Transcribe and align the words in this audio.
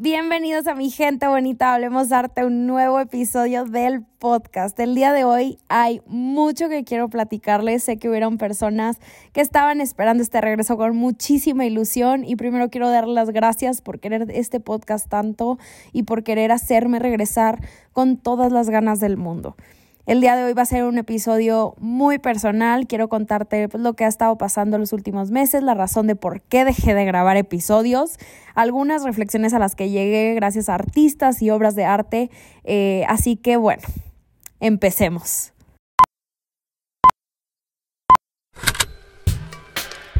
Bienvenidos 0.00 0.68
a 0.68 0.76
mi 0.76 0.90
gente 0.90 1.26
bonita, 1.26 1.74
hablemos 1.74 2.12
arte, 2.12 2.44
un 2.44 2.68
nuevo 2.68 3.00
episodio 3.00 3.64
del 3.64 4.04
podcast. 4.20 4.78
El 4.78 4.94
día 4.94 5.12
de 5.12 5.24
hoy 5.24 5.58
hay 5.66 6.02
mucho 6.06 6.68
que 6.68 6.84
quiero 6.84 7.08
platicarles. 7.08 7.82
Sé 7.82 7.96
que 7.96 8.08
hubieron 8.08 8.38
personas 8.38 9.00
que 9.32 9.40
estaban 9.40 9.80
esperando 9.80 10.22
este 10.22 10.40
regreso 10.40 10.76
con 10.76 10.94
muchísima 10.94 11.66
ilusión 11.66 12.24
y 12.24 12.36
primero 12.36 12.70
quiero 12.70 12.88
dar 12.88 13.08
las 13.08 13.30
gracias 13.30 13.80
por 13.80 13.98
querer 13.98 14.30
este 14.30 14.60
podcast 14.60 15.08
tanto 15.08 15.58
y 15.92 16.04
por 16.04 16.22
querer 16.22 16.52
hacerme 16.52 17.00
regresar 17.00 17.58
con 17.92 18.18
todas 18.18 18.52
las 18.52 18.70
ganas 18.70 19.00
del 19.00 19.16
mundo. 19.16 19.56
El 20.08 20.22
día 20.22 20.36
de 20.36 20.44
hoy 20.44 20.54
va 20.54 20.62
a 20.62 20.64
ser 20.64 20.84
un 20.84 20.96
episodio 20.96 21.74
muy 21.76 22.18
personal. 22.18 22.86
Quiero 22.86 23.10
contarte 23.10 23.68
pues, 23.68 23.82
lo 23.82 23.92
que 23.92 24.06
ha 24.06 24.08
estado 24.08 24.38
pasando 24.38 24.78
los 24.78 24.94
últimos 24.94 25.30
meses, 25.30 25.62
la 25.62 25.74
razón 25.74 26.06
de 26.06 26.16
por 26.16 26.40
qué 26.40 26.64
dejé 26.64 26.94
de 26.94 27.04
grabar 27.04 27.36
episodios, 27.36 28.16
algunas 28.54 29.04
reflexiones 29.04 29.52
a 29.52 29.58
las 29.58 29.76
que 29.76 29.90
llegué 29.90 30.32
gracias 30.34 30.70
a 30.70 30.76
artistas 30.76 31.42
y 31.42 31.50
obras 31.50 31.76
de 31.76 31.84
arte. 31.84 32.30
Eh, 32.64 33.04
así 33.06 33.36
que 33.36 33.58
bueno, 33.58 33.82
empecemos. 34.60 35.52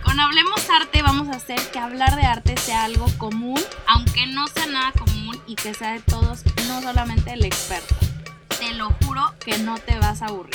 Con 0.04 0.20
Hablemos 0.20 0.68
Arte 0.68 1.00
vamos 1.00 1.28
a 1.28 1.38
hacer 1.38 1.60
que 1.72 1.78
hablar 1.78 2.14
de 2.14 2.24
arte 2.24 2.58
sea 2.58 2.84
algo 2.84 3.06
común, 3.16 3.60
aunque 3.86 4.26
no 4.26 4.48
sea 4.48 4.66
nada 4.66 4.92
común 4.92 5.34
y 5.46 5.54
que 5.54 5.72
sea 5.72 5.94
de 5.94 6.00
todos, 6.00 6.44
no 6.66 6.82
solamente 6.82 7.32
el 7.32 7.46
experto 7.46 7.97
te 8.68 8.74
lo 8.74 8.88
juro 9.04 9.22
que 9.44 9.58
no 9.58 9.76
te 9.78 9.98
vas 9.98 10.22
a 10.22 10.26
aburrir. 10.26 10.54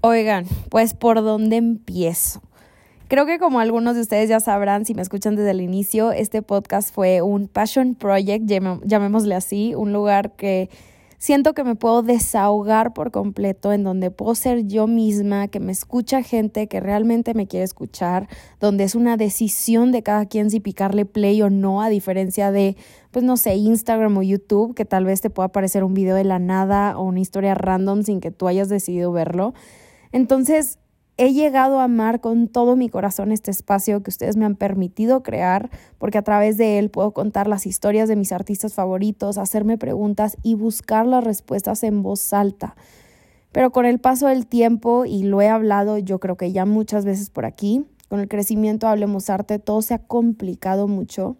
Oigan, 0.00 0.46
pues 0.70 0.94
por 0.94 1.22
dónde 1.22 1.56
empiezo. 1.56 2.40
Creo 3.08 3.26
que 3.26 3.38
como 3.38 3.60
algunos 3.60 3.94
de 3.94 4.02
ustedes 4.02 4.28
ya 4.28 4.40
sabrán, 4.40 4.84
si 4.84 4.94
me 4.94 5.02
escuchan 5.02 5.34
desde 5.34 5.50
el 5.50 5.60
inicio, 5.60 6.12
este 6.12 6.42
podcast 6.42 6.94
fue 6.94 7.22
un 7.22 7.48
passion 7.48 7.94
project, 7.94 8.44
llamémosle 8.46 9.34
así, 9.34 9.74
un 9.74 9.92
lugar 9.92 10.32
que 10.36 10.70
siento 11.18 11.52
que 11.52 11.64
me 11.64 11.74
puedo 11.74 12.02
desahogar 12.02 12.94
por 12.94 13.10
completo, 13.10 13.72
en 13.72 13.84
donde 13.84 14.10
puedo 14.10 14.34
ser 14.34 14.66
yo 14.66 14.86
misma, 14.86 15.48
que 15.48 15.60
me 15.60 15.72
escucha 15.72 16.22
gente 16.22 16.68
que 16.68 16.80
realmente 16.80 17.34
me 17.34 17.46
quiere 17.46 17.64
escuchar, 17.64 18.28
donde 18.60 18.84
es 18.84 18.94
una 18.94 19.16
decisión 19.16 19.92
de 19.92 20.02
cada 20.02 20.26
quien 20.26 20.50
si 20.50 20.60
picarle 20.60 21.04
play 21.04 21.42
o 21.42 21.50
no, 21.50 21.82
a 21.82 21.88
diferencia 21.88 22.50
de, 22.50 22.76
pues 23.10 23.24
no 23.24 23.36
sé, 23.36 23.56
Instagram 23.56 24.16
o 24.16 24.22
YouTube, 24.22 24.74
que 24.74 24.84
tal 24.84 25.04
vez 25.04 25.20
te 25.20 25.30
pueda 25.30 25.48
aparecer 25.48 25.84
un 25.84 25.94
video 25.94 26.14
de 26.14 26.24
la 26.24 26.38
nada 26.38 26.96
o 26.96 27.02
una 27.02 27.20
historia 27.20 27.54
random 27.54 28.02
sin 28.02 28.20
que 28.20 28.30
tú 28.30 28.48
hayas 28.48 28.68
decidido 28.68 29.12
verlo. 29.12 29.54
Entonces, 30.12 30.78
he 31.18 31.32
llegado 31.32 31.80
a 31.80 31.84
amar 31.84 32.20
con 32.20 32.46
todo 32.46 32.76
mi 32.76 32.88
corazón 32.88 33.32
este 33.32 33.50
espacio 33.50 34.02
que 34.04 34.10
ustedes 34.10 34.36
me 34.36 34.44
han 34.44 34.54
permitido 34.54 35.24
crear, 35.24 35.68
porque 35.98 36.16
a 36.16 36.22
través 36.22 36.56
de 36.56 36.78
él 36.78 36.90
puedo 36.90 37.10
contar 37.10 37.48
las 37.48 37.66
historias 37.66 38.08
de 38.08 38.14
mis 38.14 38.30
artistas 38.30 38.72
favoritos, 38.72 39.36
hacerme 39.36 39.76
preguntas 39.76 40.36
y 40.44 40.54
buscar 40.54 41.06
las 41.06 41.24
respuestas 41.24 41.82
en 41.82 42.02
voz 42.02 42.32
alta. 42.32 42.76
Pero 43.50 43.72
con 43.72 43.84
el 43.84 43.98
paso 43.98 44.28
del 44.28 44.46
tiempo, 44.46 45.06
y 45.06 45.24
lo 45.24 45.40
he 45.40 45.48
hablado 45.48 45.98
yo 45.98 46.20
creo 46.20 46.36
que 46.36 46.52
ya 46.52 46.64
muchas 46.64 47.04
veces 47.04 47.30
por 47.30 47.44
aquí, 47.44 47.84
con 48.08 48.20
el 48.20 48.28
crecimiento 48.28 48.86
Hablemos 48.86 49.28
Arte, 49.28 49.58
todo 49.58 49.82
se 49.82 49.94
ha 49.94 49.98
complicado 49.98 50.86
mucho 50.86 51.36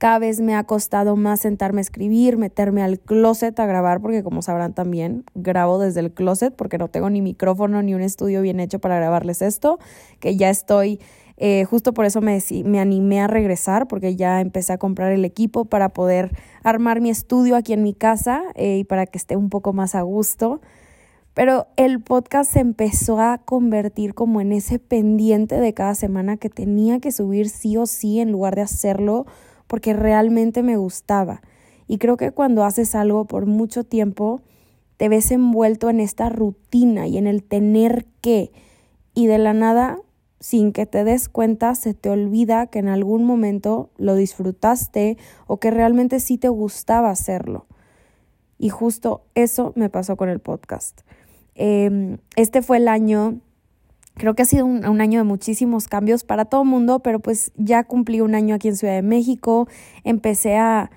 cada 0.00 0.18
vez 0.18 0.40
me 0.40 0.54
ha 0.54 0.64
costado 0.64 1.14
más 1.14 1.40
sentarme 1.40 1.80
a 1.80 1.82
escribir, 1.82 2.38
meterme 2.38 2.82
al 2.82 2.98
closet 3.00 3.60
a 3.60 3.66
grabar, 3.66 4.00
porque 4.00 4.22
como 4.22 4.40
sabrán 4.40 4.72
también, 4.72 5.24
grabo 5.34 5.78
desde 5.78 6.00
el 6.00 6.10
closet 6.10 6.56
porque 6.56 6.78
no 6.78 6.88
tengo 6.88 7.10
ni 7.10 7.20
micrófono 7.20 7.82
ni 7.82 7.92
un 7.92 8.00
estudio 8.00 8.40
bien 8.40 8.60
hecho 8.60 8.78
para 8.78 8.96
grabarles 8.96 9.42
esto, 9.42 9.78
que 10.18 10.36
ya 10.36 10.48
estoy, 10.48 11.00
eh, 11.36 11.66
justo 11.66 11.92
por 11.92 12.06
eso 12.06 12.22
me, 12.22 12.42
me 12.64 12.80
animé 12.80 13.20
a 13.20 13.26
regresar, 13.26 13.88
porque 13.88 14.16
ya 14.16 14.40
empecé 14.40 14.72
a 14.72 14.78
comprar 14.78 15.12
el 15.12 15.22
equipo 15.26 15.66
para 15.66 15.90
poder 15.90 16.30
armar 16.62 17.02
mi 17.02 17.10
estudio 17.10 17.54
aquí 17.54 17.74
en 17.74 17.82
mi 17.82 17.92
casa 17.92 18.42
eh, 18.54 18.78
y 18.78 18.84
para 18.84 19.04
que 19.04 19.18
esté 19.18 19.36
un 19.36 19.50
poco 19.50 19.74
más 19.74 19.94
a 19.94 20.00
gusto. 20.00 20.62
Pero 21.34 21.66
el 21.76 22.02
podcast 22.02 22.50
se 22.50 22.60
empezó 22.60 23.20
a 23.20 23.36
convertir 23.36 24.14
como 24.14 24.40
en 24.40 24.52
ese 24.52 24.78
pendiente 24.78 25.60
de 25.60 25.74
cada 25.74 25.94
semana 25.94 26.38
que 26.38 26.48
tenía 26.48 27.00
que 27.00 27.12
subir 27.12 27.50
sí 27.50 27.76
o 27.76 27.84
sí 27.84 28.18
en 28.18 28.32
lugar 28.32 28.56
de 28.56 28.62
hacerlo 28.62 29.26
porque 29.70 29.92
realmente 29.92 30.64
me 30.64 30.76
gustaba. 30.76 31.42
Y 31.86 31.98
creo 31.98 32.16
que 32.16 32.32
cuando 32.32 32.64
haces 32.64 32.96
algo 32.96 33.26
por 33.26 33.46
mucho 33.46 33.84
tiempo, 33.84 34.42
te 34.96 35.08
ves 35.08 35.30
envuelto 35.30 35.88
en 35.88 36.00
esta 36.00 36.28
rutina 36.28 37.06
y 37.06 37.18
en 37.18 37.28
el 37.28 37.44
tener 37.44 38.04
que. 38.20 38.50
Y 39.14 39.28
de 39.28 39.38
la 39.38 39.54
nada, 39.54 40.00
sin 40.40 40.72
que 40.72 40.86
te 40.86 41.04
des 41.04 41.28
cuenta, 41.28 41.76
se 41.76 41.94
te 41.94 42.10
olvida 42.10 42.66
que 42.66 42.80
en 42.80 42.88
algún 42.88 43.22
momento 43.22 43.90
lo 43.96 44.16
disfrutaste 44.16 45.16
o 45.46 45.58
que 45.58 45.70
realmente 45.70 46.18
sí 46.18 46.36
te 46.36 46.48
gustaba 46.48 47.10
hacerlo. 47.10 47.66
Y 48.58 48.70
justo 48.70 49.22
eso 49.36 49.72
me 49.76 49.88
pasó 49.88 50.16
con 50.16 50.30
el 50.30 50.40
podcast. 50.40 51.02
Em, 51.54 52.18
este 52.34 52.60
fue 52.60 52.78
el 52.78 52.88
año 52.88 53.38
Creo 54.14 54.34
que 54.34 54.42
ha 54.42 54.46
sido 54.46 54.66
un, 54.66 55.00
año 55.00 55.20
de 55.20 55.24
muchísimos 55.24 55.88
cambios 55.88 56.24
para 56.24 56.44
todo 56.44 56.62
el 56.62 56.68
mundo, 56.68 57.00
pero 57.00 57.20
pues 57.20 57.52
ya 57.56 57.84
cumplí 57.84 58.20
un 58.20 58.34
año 58.34 58.54
aquí 58.54 58.68
en 58.68 58.76
Ciudad 58.76 58.94
de 58.94 59.02
México, 59.02 59.66
empecé 60.04 60.58
a, 60.58 60.90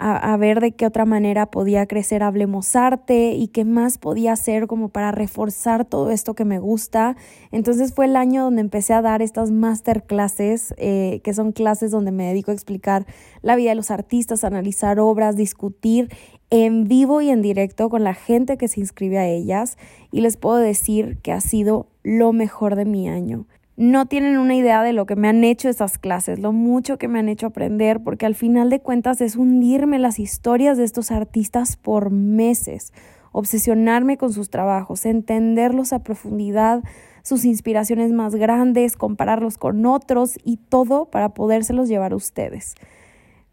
a, 0.00 0.34
ver 0.38 0.60
de 0.60 0.72
qué 0.72 0.86
otra 0.86 1.04
manera 1.04 1.50
podía 1.50 1.86
crecer 1.86 2.22
Hablemos 2.22 2.74
Arte 2.74 3.32
y 3.32 3.48
qué 3.48 3.66
más 3.66 3.98
podía 3.98 4.32
hacer 4.32 4.66
como 4.66 4.88
para 4.88 5.12
reforzar 5.12 5.84
todo 5.84 6.10
esto 6.10 6.34
que 6.34 6.46
me 6.46 6.58
gusta. 6.58 7.16
Entonces 7.52 7.92
fue 7.92 8.06
el 8.06 8.16
año 8.16 8.44
donde 8.44 8.62
empecé 8.62 8.94
a 8.94 9.02
dar 9.02 9.20
estas 9.20 9.50
masterclasses, 9.50 10.74
eh, 10.78 11.20
que 11.22 11.34
son 11.34 11.52
clases 11.52 11.90
donde 11.90 12.12
me 12.12 12.28
dedico 12.28 12.50
a 12.50 12.54
explicar 12.54 13.04
la 13.42 13.56
vida 13.56 13.70
de 13.70 13.76
los 13.76 13.90
artistas, 13.90 14.42
analizar 14.42 14.98
obras, 15.00 15.36
discutir 15.36 16.08
en 16.48 16.84
vivo 16.84 17.20
y 17.20 17.28
en 17.28 17.42
directo 17.42 17.90
con 17.90 18.02
la 18.02 18.14
gente 18.14 18.56
que 18.56 18.68
se 18.68 18.80
inscribe 18.80 19.18
a 19.18 19.26
ellas 19.26 19.76
y 20.10 20.22
les 20.22 20.38
puedo 20.38 20.56
decir 20.56 21.18
que 21.18 21.32
ha 21.32 21.42
sido 21.42 21.89
lo 22.02 22.32
mejor 22.32 22.76
de 22.76 22.84
mi 22.84 23.08
año 23.08 23.46
no 23.80 24.04
tienen 24.04 24.36
una 24.36 24.54
idea 24.54 24.82
de 24.82 24.92
lo 24.92 25.06
que 25.06 25.16
me 25.16 25.28
han 25.28 25.42
hecho 25.42 25.70
esas 25.70 25.96
clases, 25.96 26.38
lo 26.38 26.52
mucho 26.52 26.98
que 26.98 27.08
me 27.08 27.18
han 27.18 27.30
hecho 27.30 27.46
aprender, 27.46 28.02
porque 28.02 28.26
al 28.26 28.34
final 28.34 28.68
de 28.68 28.80
cuentas 28.80 29.22
es 29.22 29.36
hundirme 29.36 29.98
las 29.98 30.18
historias 30.18 30.76
de 30.76 30.84
estos 30.84 31.10
artistas 31.10 31.78
por 31.78 32.10
meses, 32.10 32.92
obsesionarme 33.32 34.18
con 34.18 34.34
sus 34.34 34.50
trabajos, 34.50 35.06
entenderlos 35.06 35.94
a 35.94 36.02
profundidad, 36.02 36.84
sus 37.22 37.46
inspiraciones 37.46 38.12
más 38.12 38.34
grandes, 38.34 38.98
compararlos 38.98 39.56
con 39.56 39.86
otros 39.86 40.38
y 40.44 40.58
todo 40.58 41.06
para 41.06 41.30
podérselos 41.30 41.88
llevar 41.88 42.12
a 42.12 42.16
ustedes. 42.16 42.74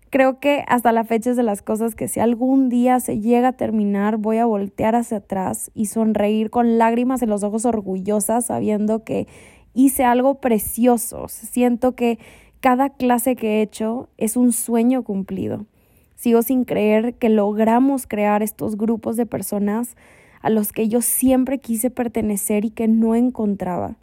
Creo 0.10 0.40
que 0.40 0.64
hasta 0.68 0.94
la 0.94 1.04
fecha 1.04 1.32
es 1.32 1.38
de 1.38 1.44
las 1.44 1.62
cosas 1.62 1.94
que 1.94 2.08
si 2.08 2.22
algún 2.22 2.70
día 2.70 3.00
se 3.02 3.20
llega 3.20 3.50
a 3.50 3.54
terminar, 3.54 4.18
voy 4.18 4.38
a 4.38 4.46
voltear 4.46 4.96
hacia 4.96 5.18
atrás 5.18 5.70
y 5.74 5.88
sonreír 5.88 6.50
con 6.50 6.78
lágrimas 6.78 7.22
en 7.22 7.30
los 7.30 7.44
ojos 7.44 7.66
orgullosas, 7.66 8.46
sabiendo 8.46 9.04
que 9.04 9.28
hice 9.74 10.06
algo 10.06 10.36
precioso. 10.36 11.28
Siento 11.28 11.94
que 11.94 12.20
cada 12.62 12.90
clase 12.90 13.36
que 13.36 13.58
he 13.58 13.62
hecho 13.62 14.08
es 14.18 14.38
un 14.38 14.54
sueño 14.54 15.04
cumplido. 15.04 15.66
Sigo 16.16 16.42
sin 16.42 16.64
creer 16.64 17.16
que 17.16 17.30
logramos 17.30 18.08
crear 18.08 18.42
estos 18.42 18.78
grupos 18.78 19.18
de 19.18 19.26
personas 19.26 19.98
a 20.42 20.50
los 20.50 20.72
que 20.72 20.88
yo 20.88 21.02
siempre 21.02 21.60
quise 21.60 21.90
pertenecer 21.90 22.64
y 22.64 22.70
que 22.70 22.88
no 22.88 23.14
encontraba. 23.14 23.98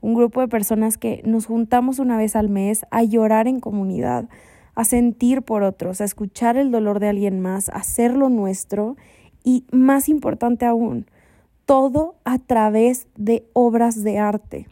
Un 0.00 0.14
grupo 0.14 0.40
de 0.40 0.48
personas 0.48 0.96
que 0.96 1.20
nos 1.24 1.46
juntamos 1.46 1.98
una 1.98 2.16
vez 2.16 2.36
al 2.36 2.48
mes 2.48 2.86
a 2.90 3.02
llorar 3.02 3.48
en 3.48 3.58
comunidad, 3.58 4.28
a 4.78 4.84
sentir 4.84 5.42
por 5.42 5.64
otros, 5.64 6.00
a 6.00 6.04
escuchar 6.04 6.56
el 6.56 6.70
dolor 6.70 7.00
de 7.00 7.08
alguien 7.08 7.40
más, 7.40 7.68
a 7.68 7.78
hacerlo 7.78 8.28
nuestro 8.28 8.96
y, 9.42 9.64
más 9.72 10.08
importante 10.08 10.66
aún, 10.66 11.06
todo 11.64 12.14
a 12.24 12.38
través 12.38 13.08
de 13.16 13.44
obras 13.54 14.04
de 14.04 14.20
arte. 14.20 14.68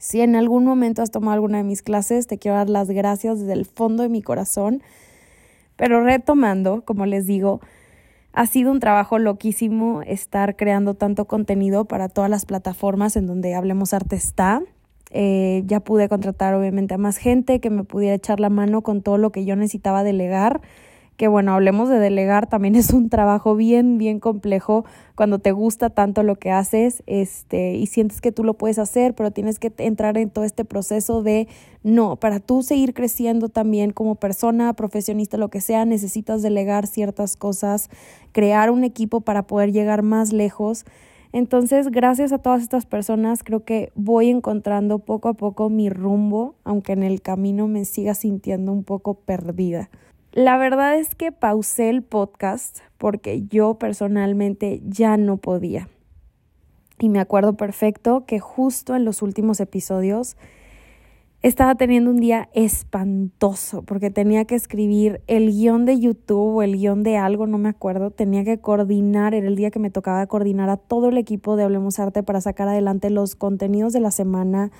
Si 0.00 0.20
en 0.20 0.34
algún 0.34 0.64
momento 0.64 1.02
has 1.02 1.12
tomado 1.12 1.34
alguna 1.34 1.58
de 1.58 1.62
mis 1.62 1.82
clases, 1.82 2.26
te 2.26 2.38
quiero 2.38 2.56
dar 2.56 2.68
las 2.68 2.90
gracias 2.90 3.38
desde 3.38 3.52
el 3.52 3.64
fondo 3.64 4.02
de 4.02 4.08
mi 4.08 4.22
corazón. 4.22 4.82
Pero 5.76 6.02
retomando, 6.02 6.84
como 6.84 7.06
les 7.06 7.24
digo, 7.24 7.60
ha 8.32 8.48
sido 8.48 8.72
un 8.72 8.80
trabajo 8.80 9.20
loquísimo 9.20 10.02
estar 10.02 10.56
creando 10.56 10.94
tanto 10.94 11.26
contenido 11.26 11.84
para 11.84 12.08
todas 12.08 12.28
las 12.28 12.44
plataformas 12.44 13.14
en 13.14 13.28
donde 13.28 13.54
Hablemos 13.54 13.94
Arte 13.94 14.16
está. 14.16 14.62
Eh, 15.14 15.62
ya 15.66 15.80
pude 15.80 16.08
contratar 16.08 16.54
obviamente 16.54 16.94
a 16.94 16.98
más 16.98 17.18
gente 17.18 17.60
que 17.60 17.68
me 17.68 17.84
pudiera 17.84 18.14
echar 18.14 18.40
la 18.40 18.48
mano 18.48 18.80
con 18.80 19.02
todo 19.02 19.18
lo 19.18 19.30
que 19.30 19.44
yo 19.44 19.56
necesitaba 19.56 20.04
delegar 20.04 20.62
que 21.16 21.28
bueno, 21.28 21.52
hablemos 21.52 21.88
de 21.88 21.98
delegar, 21.98 22.48
también 22.48 22.74
es 22.76 22.90
un 22.90 23.08
trabajo 23.08 23.54
bien, 23.54 23.98
bien 23.98 24.20
complejo 24.20 24.84
cuando 25.14 25.38
te 25.38 25.52
gusta 25.52 25.90
tanto 25.90 26.22
lo 26.22 26.36
que 26.36 26.50
haces 26.50 27.02
este, 27.06 27.74
y 27.74 27.86
sientes 27.86 28.20
que 28.20 28.32
tú 28.32 28.44
lo 28.44 28.54
puedes 28.54 28.78
hacer, 28.78 29.14
pero 29.14 29.30
tienes 29.30 29.58
que 29.58 29.72
entrar 29.78 30.18
en 30.18 30.30
todo 30.30 30.44
este 30.44 30.64
proceso 30.64 31.22
de 31.22 31.48
no, 31.84 32.16
para 32.16 32.40
tú 32.40 32.62
seguir 32.62 32.94
creciendo 32.94 33.48
también 33.48 33.92
como 33.92 34.16
persona, 34.16 34.72
profesionista, 34.72 35.36
lo 35.36 35.48
que 35.48 35.60
sea, 35.60 35.84
necesitas 35.84 36.42
delegar 36.42 36.86
ciertas 36.86 37.36
cosas, 37.36 37.88
crear 38.32 38.70
un 38.70 38.84
equipo 38.84 39.20
para 39.20 39.46
poder 39.46 39.72
llegar 39.72 40.02
más 40.02 40.32
lejos. 40.32 40.84
Entonces, 41.32 41.90
gracias 41.90 42.30
a 42.32 42.38
todas 42.38 42.62
estas 42.62 42.84
personas, 42.84 43.42
creo 43.42 43.64
que 43.64 43.90
voy 43.94 44.28
encontrando 44.28 44.98
poco 44.98 45.30
a 45.30 45.34
poco 45.34 45.70
mi 45.70 45.88
rumbo, 45.88 46.56
aunque 46.62 46.92
en 46.92 47.02
el 47.02 47.22
camino 47.22 47.68
me 47.68 47.86
siga 47.86 48.14
sintiendo 48.14 48.70
un 48.70 48.84
poco 48.84 49.14
perdida. 49.14 49.88
La 50.32 50.58
verdad 50.58 50.96
es 50.96 51.14
que 51.14 51.32
pausé 51.32 51.88
el 51.88 52.02
podcast 52.02 52.80
porque 52.98 53.44
yo 53.48 53.78
personalmente 53.78 54.82
ya 54.86 55.16
no 55.16 55.38
podía. 55.38 55.88
Y 56.98 57.08
me 57.08 57.18
acuerdo 57.18 57.56
perfecto 57.56 58.24
que 58.26 58.38
justo 58.38 58.94
en 58.94 59.04
los 59.04 59.22
últimos 59.22 59.58
episodios 59.60 60.36
estaba 61.42 61.74
teniendo 61.74 62.10
un 62.10 62.18
día 62.18 62.48
espantoso 62.54 63.82
porque 63.82 64.10
tenía 64.10 64.44
que 64.44 64.54
escribir 64.54 65.22
el 65.26 65.50
guion 65.50 65.84
de 65.84 65.98
YouTube 65.98 66.56
o 66.56 66.62
el 66.62 66.76
guion 66.76 67.02
de 67.02 67.16
algo, 67.16 67.48
no 67.48 67.58
me 67.58 67.68
acuerdo, 67.68 68.10
tenía 68.12 68.44
que 68.44 68.60
coordinar, 68.60 69.34
era 69.34 69.48
el 69.48 69.56
día 69.56 69.72
que 69.72 69.80
me 69.80 69.90
tocaba 69.90 70.24
coordinar 70.28 70.70
a 70.70 70.76
todo 70.76 71.08
el 71.08 71.18
equipo 71.18 71.56
de 71.56 71.64
Hablemos 71.64 71.98
Arte 71.98 72.22
para 72.22 72.40
sacar 72.40 72.68
adelante 72.68 73.10
los 73.10 73.34
contenidos 73.34 73.92
de 73.92 73.98
la 73.98 74.12
semana. 74.12 74.70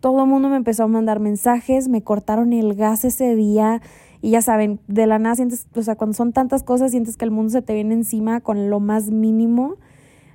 Todo 0.00 0.22
el 0.22 0.28
mundo 0.28 0.50
me 0.50 0.56
empezó 0.56 0.84
a 0.84 0.88
mandar 0.88 1.18
mensajes, 1.18 1.88
me 1.88 2.02
cortaron 2.02 2.52
el 2.52 2.74
gas 2.74 3.06
ese 3.06 3.34
día 3.34 3.80
y 4.20 4.30
ya 4.30 4.42
saben, 4.42 4.80
de 4.88 5.06
la 5.06 5.18
nada 5.18 5.36
sientes, 5.36 5.66
o 5.74 5.82
sea, 5.82 5.96
cuando 5.96 6.14
son 6.14 6.32
tantas 6.32 6.62
cosas 6.62 6.90
sientes 6.90 7.16
que 7.16 7.24
el 7.24 7.30
mundo 7.30 7.50
se 7.50 7.62
te 7.62 7.72
viene 7.72 7.94
encima 7.94 8.40
con 8.40 8.68
lo 8.68 8.80
más 8.80 9.10
mínimo. 9.10 9.76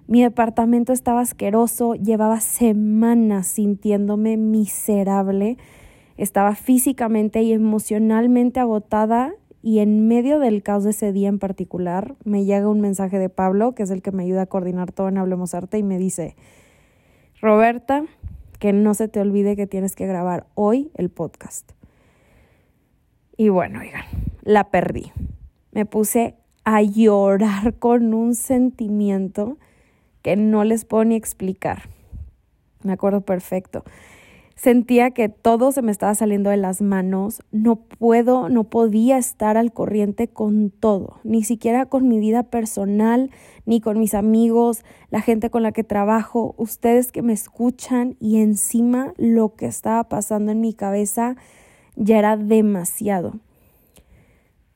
Mi 0.07 0.21
departamento 0.21 0.94
estaba 0.94 1.19
asqueroso, 1.19 1.94
llevaba 1.94 2.39
semanas 2.39 3.48
sintiéndome 3.48 4.38
miserable, 4.38 5.57
estaba 6.15 6.56
físicamente 6.56 7.42
y 7.42 7.51
emocionalmente 7.51 8.62
agotada 8.62 9.33
y 9.62 9.80
en 9.80 10.07
medio 10.07 10.39
del 10.39 10.63
caos 10.63 10.86
de 10.86 10.92
ese 10.92 11.12
día 11.12 11.27
en 11.27 11.39
particular 11.39 12.15
me 12.24 12.45
llega 12.45 12.69
un 12.69 12.80
mensaje 12.80 13.19
de 13.19 13.27
Pablo, 13.27 13.75
que 13.75 13.83
es 13.83 13.92
el 13.92 14.01
que 14.01 14.13
me 14.13 14.24
ayuda 14.24 14.44
a 14.44 14.45
coordinar 14.45 14.94
todo 14.94 15.09
en 15.09 15.18
Hablemos 15.18 15.54
Arte, 15.54 15.77
y 15.77 15.83
me 15.83 15.98
dice, 15.98 16.38
Roberta, 17.42 18.06
que 18.59 18.71
no 18.71 18.94
se 18.94 19.09
te 19.09 19.19
olvide 19.19 19.57
que 19.57 19.68
tienes 19.68 19.94
que 19.94 20.07
grabar 20.07 20.48
hoy 20.56 20.89
el 20.95 21.09
podcast. 21.09 21.74
Y 23.36 23.50
bueno, 23.50 23.81
oigan, 23.81 24.06
la 24.42 24.71
perdí. 24.71 25.12
Me 25.74 25.86
puse 25.86 26.36
a 26.63 26.81
llorar 26.81 27.75
con 27.77 28.13
un 28.13 28.36
sentimiento 28.36 29.57
que 30.27 30.35
no 30.35 30.65
les 30.65 30.83
puedo 30.83 31.06
ni 31.06 31.15
explicar. 31.15 31.83
Me 32.83 32.91
acuerdo 32.91 33.21
perfecto. 33.21 33.85
Sentía 34.57 35.12
que 35.12 35.29
todo 35.29 35.71
se 35.71 35.81
me 35.81 35.89
estaba 35.89 36.15
saliendo 36.15 36.50
de 36.50 36.57
las 36.57 36.81
manos. 36.81 37.41
No 37.53 37.77
puedo, 37.77 38.50
no 38.50 38.65
podía 38.65 39.18
estar 39.18 39.56
al 39.56 39.71
corriente 39.71 40.27
con 40.27 40.69
todo, 40.69 41.21
ni 41.24 41.45
siquiera 41.45 41.85
con 41.85 42.09
mi 42.09 42.19
vida 42.19 42.44
personal, 42.44 43.31
ni 43.65 43.79
con 43.79 44.00
mis 44.00 44.13
amigos, 44.13 44.83
la 45.12 45.21
gente 45.21 45.50
con 45.50 45.63
la 45.63 45.71
que 45.71 45.85
trabajo, 45.85 46.56
ustedes 46.57 47.13
que 47.13 47.21
me 47.21 47.31
escuchan 47.31 48.18
y 48.19 48.41
encima 48.41 49.13
lo 49.15 49.56
que 49.56 49.68
estaba 49.68 50.09
pasando 50.09 50.51
en 50.51 50.59
mi 50.59 50.73
cabeza 50.73 51.38
ya 51.95 52.19
era 52.19 52.35
demasiado. 52.35 53.39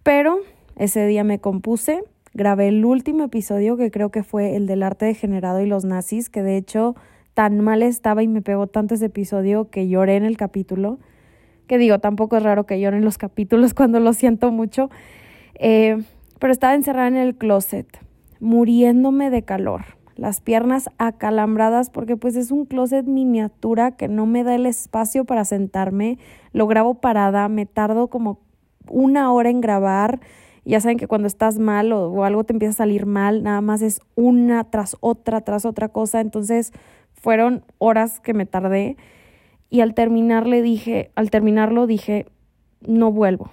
Pero 0.01 0.39
ese 0.77 1.06
día 1.07 1.25
me 1.25 1.39
compuse, 1.42 2.06
grabé 2.33 2.69
el 2.69 2.86
último 2.86 3.25
episodio 3.25 3.78
que 3.78 3.92
creo 3.92 4.10
que 4.10 4.24
fue 4.24 4.56
el 4.56 4.68
del 4.68 4.83
arte 4.83 5.06
degenerado 5.06 5.62
y 5.62 5.66
los 5.66 5.86
nazis, 5.86 6.30
que 6.30 6.44
de 6.44 6.57
hecho 6.57 6.95
tan 7.33 7.60
mal 7.60 7.81
estaba 7.81 8.24
y 8.24 8.28
me 8.28 8.42
pegó 8.42 8.68
tanto 8.68 8.95
ese 8.95 9.06
episodio 9.06 9.69
que 9.69 9.88
lloré 9.88 10.16
en 10.16 10.25
el 10.25 10.38
capítulo. 10.38 11.00
Que 11.68 11.78
digo, 11.78 12.00
tampoco 12.00 12.38
es 12.38 12.44
raro 12.44 12.66
que 12.66 12.80
llore 12.80 12.98
en 12.98 13.06
los 13.06 13.18
capítulos 13.18 13.74
cuando 13.75 14.00
lo 14.00 14.13
siento 14.13 14.51
mucho. 14.51 14.89
Eh, 15.56 16.04
pero 16.39 16.51
estaba 16.51 16.74
encerrada 16.74 17.07
en 17.07 17.18
el 17.18 17.36
closet, 17.36 17.88
muriéndome 18.39 19.30
de 19.30 19.44
calor, 19.44 19.83
las 20.16 20.42
piernas 20.42 20.89
acalambradas 20.98 21.92
porque 21.92 22.18
pues 22.18 22.36
es 22.36 22.51
un 22.51 22.66
closet 22.66 23.06
miniatura 23.06 23.92
que 23.92 24.07
no 24.07 24.25
me 24.25 24.44
da 24.44 24.56
el 24.56 24.66
espacio 24.66 25.25
para 25.25 25.45
sentarme. 25.45 26.18
Lo 26.51 26.68
grabo 26.68 26.95
parada, 26.95 27.48
me 27.48 27.66
tardo 27.66 28.07
como 28.07 28.39
una 28.89 29.31
hora 29.31 29.50
en 29.50 29.62
grabar 29.62 30.19
ya 30.63 30.79
saben 30.79 30.97
que 30.97 31.07
cuando 31.07 31.27
estás 31.27 31.57
mal 31.57 31.91
o, 31.91 32.23
algo 32.23 32.43
te 32.43 32.53
empieza 32.53 32.71
a 32.71 32.77
salir 32.77 33.05
mal, 33.05 33.43
nada 33.43 33.61
más 33.61 33.81
es 33.81 33.99
una 34.15 34.63
tras 34.65 34.95
otra, 34.99 35.41
tras 35.41 35.65
otra 35.65 35.89
cosa. 35.89 36.21
Entonces 36.21 36.71
fueron 37.13 37.65
horas 37.79 38.19
que 38.19 38.33
me 38.33 38.45
tardé 38.45 38.97
y 39.69 39.81
al 39.81 39.93
terminar 39.95 40.45
le 40.45 40.61
dije, 40.61 41.11
al 41.15 41.31
terminarlo 41.31 41.87
dije, 41.87 42.27
no 42.85 43.11
vuelvo. 43.11 43.51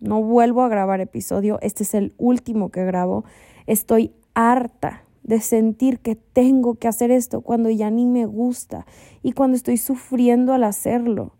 No 0.00 0.22
vuelvo 0.22 0.62
a 0.62 0.68
grabar 0.68 1.00
episodio. 1.00 1.58
Este 1.62 1.82
es 1.82 1.94
el 1.94 2.14
último 2.16 2.70
que 2.70 2.84
grabo. 2.84 3.24
Estoy 3.66 4.12
harta 4.34 5.04
de 5.24 5.40
sentir 5.40 5.98
que 5.98 6.14
tengo 6.14 6.76
que 6.76 6.88
hacer 6.88 7.10
esto 7.10 7.42
cuando 7.42 7.70
ya 7.70 7.90
ni 7.90 8.06
me 8.06 8.24
gusta 8.24 8.86
y 9.22 9.32
cuando 9.32 9.56
estoy 9.56 9.76
sufriendo 9.76 10.54
al 10.54 10.64
hacerlo. 10.64 11.32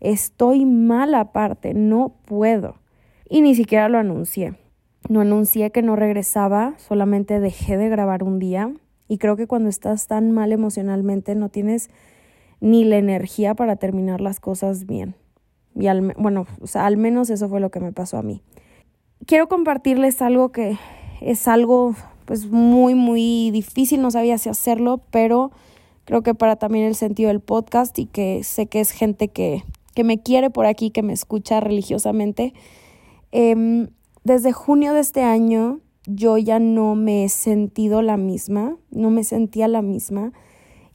Estoy 0.00 0.64
mal 0.64 1.14
aparte, 1.14 1.74
no 1.74 2.14
puedo 2.24 2.76
y 3.28 3.42
ni 3.42 3.54
siquiera 3.54 3.88
lo 3.88 3.98
anuncié. 3.98 4.54
No 5.08 5.20
anuncié 5.20 5.70
que 5.70 5.82
no 5.82 5.96
regresaba, 5.96 6.74
solamente 6.78 7.40
dejé 7.40 7.76
de 7.76 7.88
grabar 7.88 8.22
un 8.22 8.38
día 8.38 8.72
y 9.08 9.18
creo 9.18 9.36
que 9.36 9.46
cuando 9.46 9.68
estás 9.68 10.06
tan 10.06 10.32
mal 10.32 10.52
emocionalmente 10.52 11.34
no 11.34 11.48
tienes 11.48 11.88
ni 12.60 12.84
la 12.84 12.98
energía 12.98 13.54
para 13.54 13.76
terminar 13.76 14.20
las 14.20 14.40
cosas 14.40 14.86
bien. 14.86 15.14
Y 15.74 15.86
al, 15.86 16.14
bueno, 16.18 16.46
o 16.60 16.66
sea, 16.66 16.86
al 16.86 16.96
menos 16.96 17.30
eso 17.30 17.48
fue 17.48 17.60
lo 17.60 17.70
que 17.70 17.80
me 17.80 17.92
pasó 17.92 18.18
a 18.18 18.22
mí. 18.22 18.42
Quiero 19.26 19.48
compartirles 19.48 20.20
algo 20.22 20.50
que 20.50 20.76
es 21.20 21.48
algo 21.48 21.94
pues 22.24 22.46
muy 22.46 22.94
muy 22.94 23.50
difícil, 23.50 24.02
no 24.02 24.10
sabía 24.10 24.36
si 24.38 24.50
hacerlo, 24.50 25.00
pero 25.10 25.50
creo 26.04 26.22
que 26.22 26.34
para 26.34 26.56
también 26.56 26.84
el 26.84 26.94
sentido 26.94 27.28
del 27.28 27.40
podcast 27.40 27.98
y 27.98 28.06
que 28.06 28.42
sé 28.44 28.66
que 28.66 28.80
es 28.80 28.90
gente 28.90 29.28
que, 29.28 29.64
que 29.94 30.04
me 30.04 30.22
quiere 30.22 30.50
por 30.50 30.66
aquí, 30.66 30.90
que 30.90 31.02
me 31.02 31.12
escucha 31.12 31.60
religiosamente, 31.60 32.52
Em, 33.30 33.88
desde 34.24 34.52
junio 34.52 34.94
de 34.94 35.00
este 35.00 35.22
año 35.22 35.80
yo 36.06 36.38
ya 36.38 36.58
no 36.58 36.94
me 36.94 37.24
he 37.24 37.28
sentido 37.28 38.00
la 38.00 38.16
misma, 38.16 38.76
no 38.90 39.10
me 39.10 39.24
sentía 39.24 39.68
la 39.68 39.82
misma 39.82 40.32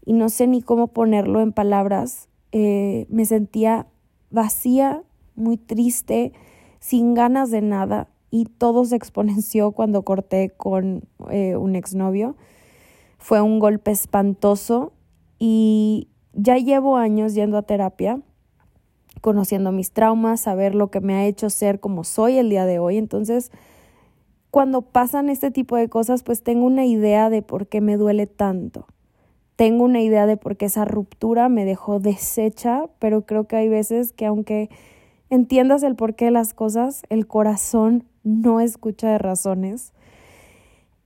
y 0.06 0.14
no 0.14 0.30
sé 0.30 0.48
ni 0.48 0.62
cómo 0.62 0.88
ponerlo 0.88 1.42
en 1.42 1.52
palabras. 1.52 2.30
Eh, 2.52 3.06
me 3.10 3.26
sentía 3.26 3.88
vacía, 4.32 5.04
muy 5.36 5.58
triste, 5.58 6.34
sin 6.80 7.14
ganas 7.14 7.52
de 7.52 7.62
nada 7.62 8.10
y 8.32 8.46
todo 8.46 8.86
se 8.86 8.96
exponenció 8.96 9.72
cuando 9.74 10.02
corté 10.02 10.50
con 10.50 11.04
eh, 11.30 11.56
un 11.56 11.76
exnovio. 11.76 12.36
Fue 13.20 13.40
un 13.42 13.60
golpe 13.60 13.92
espantoso 13.92 14.94
y 15.38 16.10
ya 16.34 16.58
llevo 16.58 16.98
años 16.98 17.36
yendo 17.36 17.58
a 17.58 17.62
terapia 17.62 18.20
conociendo 19.24 19.72
mis 19.72 19.92
traumas, 19.92 20.42
saber 20.42 20.76
lo 20.76 20.92
que 20.92 21.00
me 21.00 21.14
ha 21.16 21.26
hecho 21.26 21.50
ser 21.50 21.80
como 21.80 22.04
soy 22.04 22.38
el 22.38 22.50
día 22.50 22.66
de 22.66 22.80
hoy. 22.80 22.98
Entonces, 22.98 23.54
cuando 24.52 24.82
pasan 24.82 25.30
este 25.30 25.50
tipo 25.50 25.78
de 25.78 25.88
cosas, 25.88 26.24
pues 26.24 26.44
tengo 26.44 26.66
una 26.66 26.86
idea 26.86 27.30
de 27.30 27.42
por 27.42 27.68
qué 27.68 27.80
me 27.80 27.96
duele 27.96 28.28
tanto. 28.28 28.86
Tengo 29.56 29.86
una 29.86 30.02
idea 30.02 30.26
de 30.26 30.36
por 30.36 30.58
qué 30.58 30.66
esa 30.66 30.84
ruptura 30.84 31.48
me 31.48 31.64
dejó 31.64 32.02
deshecha, 32.02 32.88
pero 33.00 33.26
creo 33.26 33.48
que 33.48 33.56
hay 33.56 33.70
veces 33.70 34.12
que 34.12 34.26
aunque 34.26 34.70
entiendas 35.30 35.84
el 35.84 35.96
porqué 35.96 36.26
de 36.26 36.32
las 36.32 36.54
cosas, 36.54 37.04
el 37.08 37.26
corazón 37.26 38.04
no 38.26 38.60
escucha 38.60 39.10
de 39.10 39.20
razones. 39.20 39.94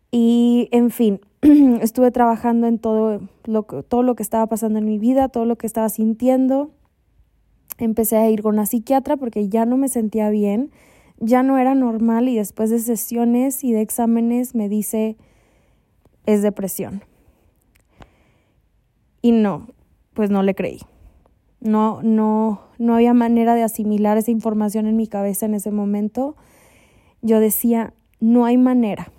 Y 0.10 0.70
en 0.72 0.90
fin, 0.90 1.22
estuve 1.82 2.10
trabajando 2.10 2.66
en 2.66 2.80
todo 2.80 3.22
lo, 3.46 3.62
todo 3.62 4.02
lo 4.02 4.16
que 4.16 4.24
estaba 4.24 4.48
pasando 4.48 4.80
en 4.80 4.86
mi 4.86 4.98
vida, 4.98 5.30
todo 5.30 5.46
lo 5.46 5.56
que 5.56 5.68
estaba 5.68 5.90
sintiendo 5.90 6.72
empecé 7.78 8.18
a 8.18 8.30
ir 8.30 8.42
con 8.42 8.56
una 8.56 8.66
psiquiatra 8.66 9.18
porque 9.18 9.50
ya 9.50 9.66
no 9.66 9.78
me 9.78 9.90
sentía 9.90 10.30
bien, 10.30 10.72
ya 11.20 11.44
no 11.44 11.58
era 11.58 11.76
normal 11.76 12.30
y 12.30 12.36
después 12.36 12.70
de 12.70 12.80
sesiones 12.80 13.64
y 13.64 13.72
de 13.72 13.82
exámenes 13.82 14.56
me 14.56 14.70
dice 14.70 15.18
es 16.26 16.42
depresión. 16.42 17.04
Y 19.22 19.32
no, 19.32 19.68
pues 20.14 20.30
no 20.30 20.44
le 20.44 20.54
creí. 20.54 20.80
No, 21.60 22.02
no, 22.04 22.62
no 22.78 22.96
había 22.96 23.14
manera 23.14 23.56
de 23.56 23.64
asimilar 23.64 24.18
esa 24.18 24.32
información 24.32 24.86
en 24.86 24.96
mi 24.96 25.08
cabeza 25.08 25.48
en 25.48 25.56
ese 25.56 25.72
momento. 25.72 26.36
Yo 27.22 27.40
decía, 27.40 27.94
no 28.20 28.46
hay 28.46 28.58
manera. 28.58 29.12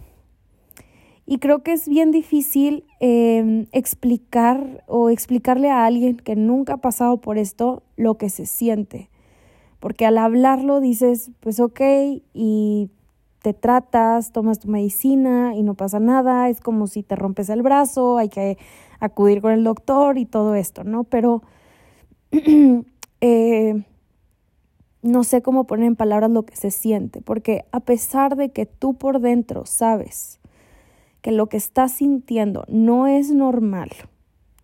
Y 1.30 1.40
creo 1.40 1.62
que 1.62 1.74
es 1.74 1.86
bien 1.86 2.10
difícil 2.10 2.86
em, 3.00 3.66
explicar 3.72 4.82
o 4.86 5.10
explicarle 5.10 5.68
a 5.68 5.84
alguien 5.84 6.16
que 6.16 6.36
nunca 6.36 6.72
ha 6.72 6.76
pasado 6.78 7.18
por 7.18 7.36
esto 7.36 7.82
lo 7.96 8.14
que 8.14 8.30
se 8.30 8.46
siente. 8.46 9.10
Porque 9.78 10.06
al 10.06 10.16
hablarlo 10.16 10.80
dices, 10.80 11.30
pues 11.40 11.60
ok, 11.60 11.82
y 12.32 12.88
te 13.42 13.52
tratas, 13.52 14.32
tomas 14.32 14.58
tu 14.58 14.68
medicina 14.68 15.54
y 15.54 15.62
no 15.62 15.74
pasa 15.74 16.00
nada, 16.00 16.48
es 16.48 16.62
como 16.62 16.86
si 16.86 17.02
te 17.02 17.14
rompes 17.14 17.50
el 17.50 17.60
brazo, 17.60 18.16
hay 18.16 18.30
que 18.30 18.56
acudir 18.98 19.42
con 19.42 19.52
el 19.52 19.64
doctor 19.64 20.16
y 20.16 20.24
todo 20.24 20.54
esto, 20.54 20.82
¿no? 20.82 21.04
Pero 21.04 21.42
eh, 23.20 23.84
no 25.02 25.24
sé 25.24 25.42
cómo 25.42 25.64
poner 25.66 25.88
en 25.88 25.96
palabras 25.96 26.30
lo 26.30 26.44
que 26.44 26.56
se 26.56 26.70
siente, 26.70 27.20
porque 27.20 27.66
a 27.70 27.80
pesar 27.80 28.34
de 28.34 28.48
que 28.48 28.64
tú 28.64 28.94
por 28.94 29.20
dentro 29.20 29.66
sabes, 29.66 30.38
que 31.28 31.32
lo 31.32 31.50
que 31.50 31.58
estás 31.58 31.92
sintiendo 31.92 32.64
no 32.68 33.06
es 33.06 33.30
normal, 33.30 33.90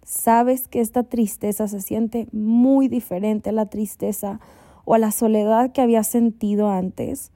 sabes 0.02 0.66
que 0.66 0.80
esta 0.80 1.02
tristeza 1.02 1.68
se 1.68 1.82
siente 1.82 2.26
muy 2.32 2.88
diferente 2.88 3.50
a 3.50 3.52
la 3.52 3.66
tristeza 3.66 4.40
o 4.86 4.94
a 4.94 4.98
la 4.98 5.10
soledad 5.10 5.72
que 5.72 5.82
habías 5.82 6.06
sentido 6.06 6.70
antes, 6.70 7.32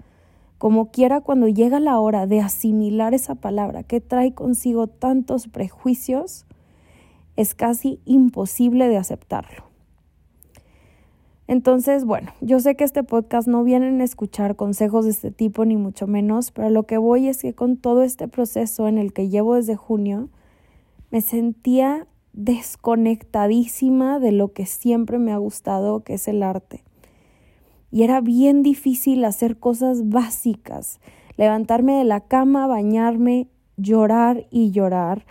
como 0.57 0.91
quiera 0.91 1.21
cuando 1.21 1.47
llega 1.47 1.79
la 1.79 2.01
hora 2.01 2.27
de 2.27 2.41
asimilar 2.41 3.13
esa 3.13 3.35
palabra 3.35 3.83
que 3.83 4.01
trae 4.01 4.33
consigo 4.33 4.87
tantos 4.87 5.47
prejuicios, 5.47 6.47
es 7.37 7.55
casi 7.55 8.01
imposible 8.07 8.89
de 8.89 8.97
aceptarlo. 8.97 9.68
Entonces, 11.49 12.05
bueno, 12.05 12.33
yo 12.43 12.61
sé 12.61 12.77
que 12.77 12.85
este 12.85 13.03
podcast 13.03 13.49
no 13.49 13.65
vienen 13.65 14.03
a 14.03 14.05
escuchar 14.05 14.55
consejos 14.55 15.07
de 15.07 15.13
este 15.13 15.31
tipo, 15.31 15.65
ni 15.65 15.79
mucho 15.79 16.07
menos, 16.07 16.51
pero 16.51 16.69
lo 16.69 16.83
que 16.83 16.99
voy 16.99 17.27
es 17.27 17.41
que 17.41 17.55
con 17.55 17.79
todo 17.79 18.03
este 18.03 18.29
proceso 18.29 18.87
en 18.87 18.99
el 18.99 19.15
que 19.15 19.31
llevo 19.31 19.55
desde 19.55 19.75
junio, 19.75 20.29
me 21.11 21.23
sentía 21.23 22.07
desconectadísima 22.35 24.21
de 24.21 24.33
lo 24.33 24.53
que 24.53 24.67
siempre 24.67 25.19
me 25.19 25.33
ha 25.33 25.39
gustado, 25.39 26.05
que 26.05 26.15
es 26.15 26.29
el 26.29 26.43
arte. 26.43 26.85
Y 27.91 28.03
era 28.03 28.21
bien 28.21 28.63
difícil 28.63 29.25
hacer 29.25 29.59
cosas 29.59 30.11
básicas, 30.11 31.01
levantarme 31.39 31.95
de 31.95 32.05
la 32.05 32.21
cama, 32.21 32.67
bañarme, 32.67 33.49
llorar 33.79 34.47
y 34.51 34.71
llorar, 34.71 35.25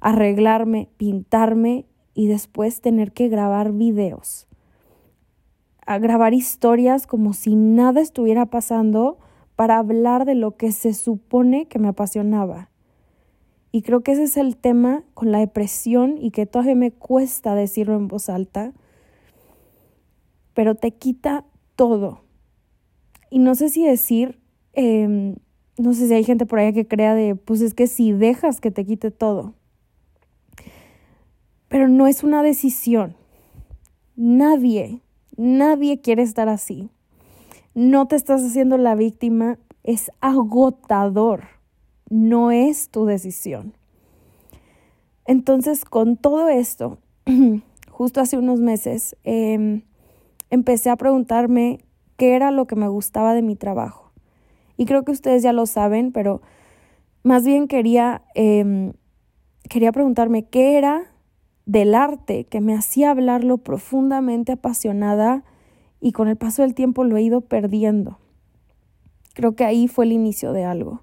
arreglarme, 0.00 0.88
pintarme 0.96 1.84
y 2.14 2.28
después 2.28 2.80
tener 2.80 3.12
que 3.12 3.28
grabar 3.28 3.72
videos 3.72 4.46
a 5.90 5.98
grabar 5.98 6.34
historias 6.34 7.08
como 7.08 7.32
si 7.32 7.56
nada 7.56 8.00
estuviera 8.00 8.46
pasando 8.46 9.18
para 9.56 9.76
hablar 9.76 10.24
de 10.24 10.36
lo 10.36 10.56
que 10.56 10.70
se 10.70 10.94
supone 10.94 11.66
que 11.66 11.80
me 11.80 11.88
apasionaba. 11.88 12.70
Y 13.72 13.82
creo 13.82 14.00
que 14.00 14.12
ese 14.12 14.22
es 14.22 14.36
el 14.36 14.56
tema 14.56 15.02
con 15.14 15.32
la 15.32 15.40
depresión 15.40 16.14
y 16.16 16.30
que 16.30 16.46
todavía 16.46 16.76
me 16.76 16.92
cuesta 16.92 17.56
decirlo 17.56 17.96
en 17.96 18.06
voz 18.06 18.28
alta, 18.28 18.72
pero 20.54 20.76
te 20.76 20.92
quita 20.92 21.44
todo. 21.74 22.22
Y 23.28 23.40
no 23.40 23.56
sé 23.56 23.68
si 23.68 23.84
decir, 23.84 24.38
em, 24.74 25.34
no 25.76 25.92
sé 25.92 26.06
si 26.06 26.14
hay 26.14 26.22
gente 26.22 26.46
por 26.46 26.60
ahí 26.60 26.72
que 26.72 26.86
crea 26.86 27.16
de, 27.16 27.34
pues 27.34 27.62
es 27.62 27.74
que 27.74 27.88
si 27.88 28.12
dejas 28.12 28.60
que 28.60 28.70
te 28.70 28.86
quite 28.86 29.10
todo. 29.10 29.54
Pero 31.66 31.88
no 31.88 32.06
es 32.06 32.22
una 32.22 32.44
decisión. 32.44 33.16
Nadie 34.14 35.02
Nadie 35.36 36.00
quiere 36.00 36.22
estar 36.22 36.48
así. 36.48 36.90
No 37.74 38.06
te 38.06 38.16
estás 38.16 38.42
haciendo 38.42 38.78
la 38.78 38.94
víctima, 38.94 39.58
es 39.84 40.10
agotador, 40.20 41.44
no 42.08 42.50
es 42.50 42.90
tu 42.90 43.06
decisión. 43.06 43.74
Entonces, 45.26 45.84
con 45.84 46.16
todo 46.16 46.48
esto, 46.48 46.98
justo 47.90 48.20
hace 48.20 48.36
unos 48.36 48.60
meses, 48.60 49.16
em, 49.24 49.82
empecé 50.50 50.90
a 50.90 50.96
preguntarme 50.96 51.78
qué 52.16 52.34
era 52.34 52.50
lo 52.50 52.66
que 52.66 52.76
me 52.76 52.88
gustaba 52.88 53.34
de 53.34 53.42
mi 53.42 53.56
trabajo. 53.56 54.12
Y 54.76 54.86
creo 54.86 55.04
que 55.04 55.12
ustedes 55.12 55.42
ya 55.42 55.52
lo 55.52 55.66
saben, 55.66 56.10
pero 56.10 56.42
más 57.22 57.44
bien 57.44 57.68
quería, 57.68 58.22
em, 58.34 58.94
quería 59.68 59.92
preguntarme 59.92 60.48
qué 60.48 60.76
era 60.76 61.09
del 61.66 61.94
arte 61.94 62.44
que 62.44 62.60
me 62.60 62.74
hacía 62.74 63.10
hablarlo 63.10 63.58
profundamente 63.58 64.52
apasionada 64.52 65.44
y 66.00 66.12
con 66.12 66.28
el 66.28 66.36
paso 66.36 66.62
del 66.62 66.74
tiempo 66.74 67.04
lo 67.04 67.16
he 67.16 67.22
ido 67.22 67.42
perdiendo. 67.42 68.18
Creo 69.34 69.54
que 69.54 69.64
ahí 69.64 69.86
fue 69.86 70.06
el 70.06 70.12
inicio 70.12 70.52
de 70.52 70.64
algo, 70.64 71.02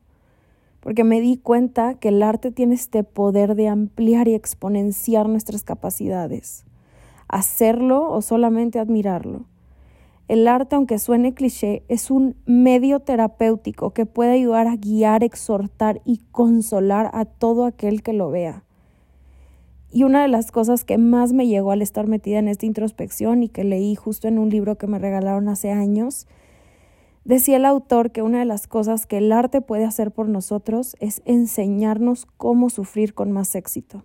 porque 0.79 1.03
me 1.03 1.21
di 1.21 1.37
cuenta 1.37 1.95
que 1.95 2.09
el 2.09 2.21
arte 2.21 2.51
tiene 2.51 2.75
este 2.75 3.03
poder 3.03 3.55
de 3.55 3.67
ampliar 3.67 4.27
y 4.27 4.33
exponenciar 4.33 5.29
nuestras 5.29 5.63
capacidades, 5.63 6.65
hacerlo 7.27 8.11
o 8.11 8.21
solamente 8.21 8.79
admirarlo. 8.79 9.45
El 10.27 10.45
arte, 10.49 10.75
aunque 10.75 10.99
suene 10.99 11.33
cliché, 11.33 11.83
es 11.87 12.11
un 12.11 12.35
medio 12.45 12.99
terapéutico 12.99 13.91
que 13.91 14.05
puede 14.05 14.31
ayudar 14.31 14.67
a 14.67 14.75
guiar, 14.75 15.23
exhortar 15.23 16.01
y 16.03 16.17
consolar 16.31 17.09
a 17.13 17.23
todo 17.23 17.65
aquel 17.65 18.03
que 18.03 18.11
lo 18.11 18.29
vea. 18.29 18.65
Y 19.89 20.03
una 20.03 20.21
de 20.21 20.27
las 20.27 20.51
cosas 20.51 20.83
que 20.83 20.97
más 20.97 21.33
me 21.33 21.47
llegó 21.47 21.71
al 21.71 21.81
estar 21.81 22.07
metida 22.07 22.39
en 22.39 22.47
esta 22.47 22.65
introspección 22.65 23.43
y 23.43 23.49
que 23.49 23.63
leí 23.63 23.95
justo 23.95 24.27
en 24.27 24.37
un 24.37 24.49
libro 24.49 24.77
que 24.77 24.87
me 24.87 24.99
regalaron 24.99 25.47
hace 25.47 25.71
años, 25.71 26.27
decía 27.23 27.57
el 27.57 27.65
autor 27.65 28.11
que 28.11 28.21
una 28.21 28.39
de 28.39 28.45
las 28.45 28.67
cosas 28.67 29.05
que 29.05 29.17
el 29.17 29.31
arte 29.31 29.61
puede 29.61 29.85
hacer 29.85 30.11
por 30.11 30.27
nosotros 30.27 30.95
es 30.99 31.21
enseñarnos 31.25 32.25
cómo 32.37 32.69
sufrir 32.69 33.13
con 33.13 33.31
más 33.31 33.55
éxito. 33.55 34.03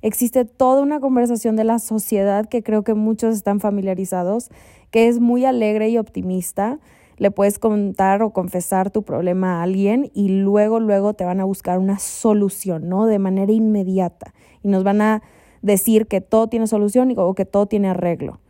Existe 0.00 0.44
toda 0.44 0.82
una 0.82 0.98
conversación 0.98 1.54
de 1.54 1.64
la 1.64 1.78
sociedad 1.78 2.48
que 2.48 2.64
creo 2.64 2.82
que 2.82 2.94
muchos 2.94 3.36
están 3.36 3.60
familiarizados, 3.60 4.50
que 4.90 5.06
es 5.06 5.20
muy 5.20 5.44
alegre 5.44 5.90
y 5.90 5.98
optimista, 5.98 6.80
le 7.22 7.30
puedes 7.30 7.60
contar 7.60 8.20
o 8.24 8.32
confesar 8.32 8.90
tu 8.90 9.04
problema 9.04 9.60
a 9.60 9.62
alguien 9.62 10.10
y 10.12 10.28
luego, 10.28 10.80
luego 10.80 11.14
te 11.14 11.24
van 11.24 11.38
a 11.38 11.44
buscar 11.44 11.78
una 11.78 12.00
solución, 12.00 12.88
¿no? 12.88 13.06
De 13.06 13.20
manera 13.20 13.52
inmediata. 13.52 14.34
Y 14.60 14.66
nos 14.66 14.82
van 14.82 15.00
a 15.00 15.22
decir 15.62 16.08
que 16.08 16.20
todo 16.20 16.48
tiene 16.48 16.66
solución 16.66 17.14
o 17.16 17.34
que 17.34 17.44
todo 17.44 17.66
tiene 17.66 17.90
arreglo. 17.90 18.40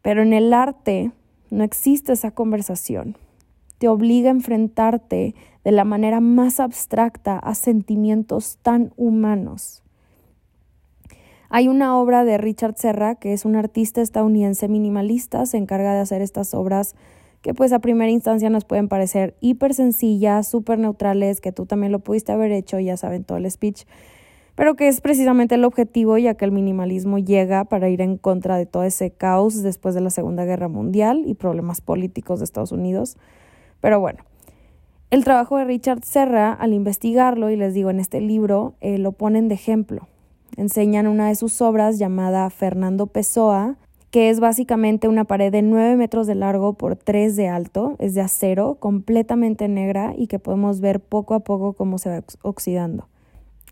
Pero 0.00 0.22
en 0.22 0.32
el 0.32 0.54
arte 0.54 1.12
no 1.50 1.64
existe 1.64 2.14
esa 2.14 2.30
conversación. 2.30 3.18
Te 3.76 3.88
obliga 3.88 4.30
a 4.30 4.32
enfrentarte 4.32 5.34
de 5.62 5.70
la 5.70 5.84
manera 5.84 6.20
más 6.20 6.60
abstracta 6.60 7.38
a 7.38 7.54
sentimientos 7.54 8.56
tan 8.62 8.94
humanos. 8.96 9.82
Hay 11.50 11.68
una 11.68 11.98
obra 11.98 12.24
de 12.24 12.38
Richard 12.38 12.76
Serra, 12.78 13.16
que 13.16 13.34
es 13.34 13.44
un 13.44 13.54
artista 13.54 14.00
estadounidense 14.00 14.66
minimalista, 14.66 15.44
se 15.44 15.58
encarga 15.58 15.92
de 15.92 16.00
hacer 16.00 16.22
estas 16.22 16.54
obras 16.54 16.96
que 17.46 17.54
pues 17.54 17.72
a 17.72 17.78
primera 17.78 18.10
instancia 18.10 18.50
nos 18.50 18.64
pueden 18.64 18.88
parecer 18.88 19.36
hiper 19.40 19.72
sencillas, 19.72 20.48
súper 20.48 20.80
neutrales, 20.80 21.40
que 21.40 21.52
tú 21.52 21.64
también 21.64 21.92
lo 21.92 22.00
pudiste 22.00 22.32
haber 22.32 22.50
hecho, 22.50 22.80
ya 22.80 22.96
saben 22.96 23.22
todo 23.22 23.38
el 23.38 23.48
speech, 23.48 23.84
pero 24.56 24.74
que 24.74 24.88
es 24.88 25.00
precisamente 25.00 25.54
el 25.54 25.64
objetivo 25.64 26.18
ya 26.18 26.34
que 26.34 26.44
el 26.44 26.50
minimalismo 26.50 27.20
llega 27.20 27.62
para 27.62 27.88
ir 27.88 28.00
en 28.00 28.16
contra 28.18 28.56
de 28.56 28.66
todo 28.66 28.82
ese 28.82 29.12
caos 29.12 29.62
después 29.62 29.94
de 29.94 30.00
la 30.00 30.10
Segunda 30.10 30.44
Guerra 30.44 30.66
Mundial 30.66 31.22
y 31.24 31.34
problemas 31.34 31.80
políticos 31.80 32.40
de 32.40 32.46
Estados 32.46 32.72
Unidos. 32.72 33.16
Pero 33.80 34.00
bueno, 34.00 34.24
el 35.12 35.22
trabajo 35.22 35.56
de 35.56 35.66
Richard 35.66 36.02
Serra, 36.02 36.52
al 36.52 36.72
investigarlo, 36.72 37.48
y 37.50 37.54
les 37.54 37.74
digo 37.74 37.90
en 37.90 38.00
este 38.00 38.20
libro, 38.20 38.74
eh, 38.80 38.98
lo 38.98 39.12
ponen 39.12 39.46
de 39.46 39.54
ejemplo. 39.54 40.08
Enseñan 40.56 41.06
una 41.06 41.28
de 41.28 41.36
sus 41.36 41.62
obras 41.62 42.00
llamada 42.00 42.50
Fernando 42.50 43.06
Pessoa, 43.06 43.76
que 44.10 44.30
es 44.30 44.40
básicamente 44.40 45.08
una 45.08 45.24
pared 45.24 45.52
de 45.52 45.62
9 45.62 45.96
metros 45.96 46.26
de 46.26 46.34
largo 46.34 46.74
por 46.74 46.96
3 46.96 47.36
de 47.36 47.48
alto, 47.48 47.96
es 47.98 48.14
de 48.14 48.20
acero, 48.20 48.76
completamente 48.76 49.68
negra 49.68 50.14
y 50.16 50.26
que 50.26 50.38
podemos 50.38 50.80
ver 50.80 51.00
poco 51.00 51.34
a 51.34 51.40
poco 51.40 51.72
cómo 51.72 51.98
se 51.98 52.10
va 52.10 52.24
oxidando. 52.42 53.08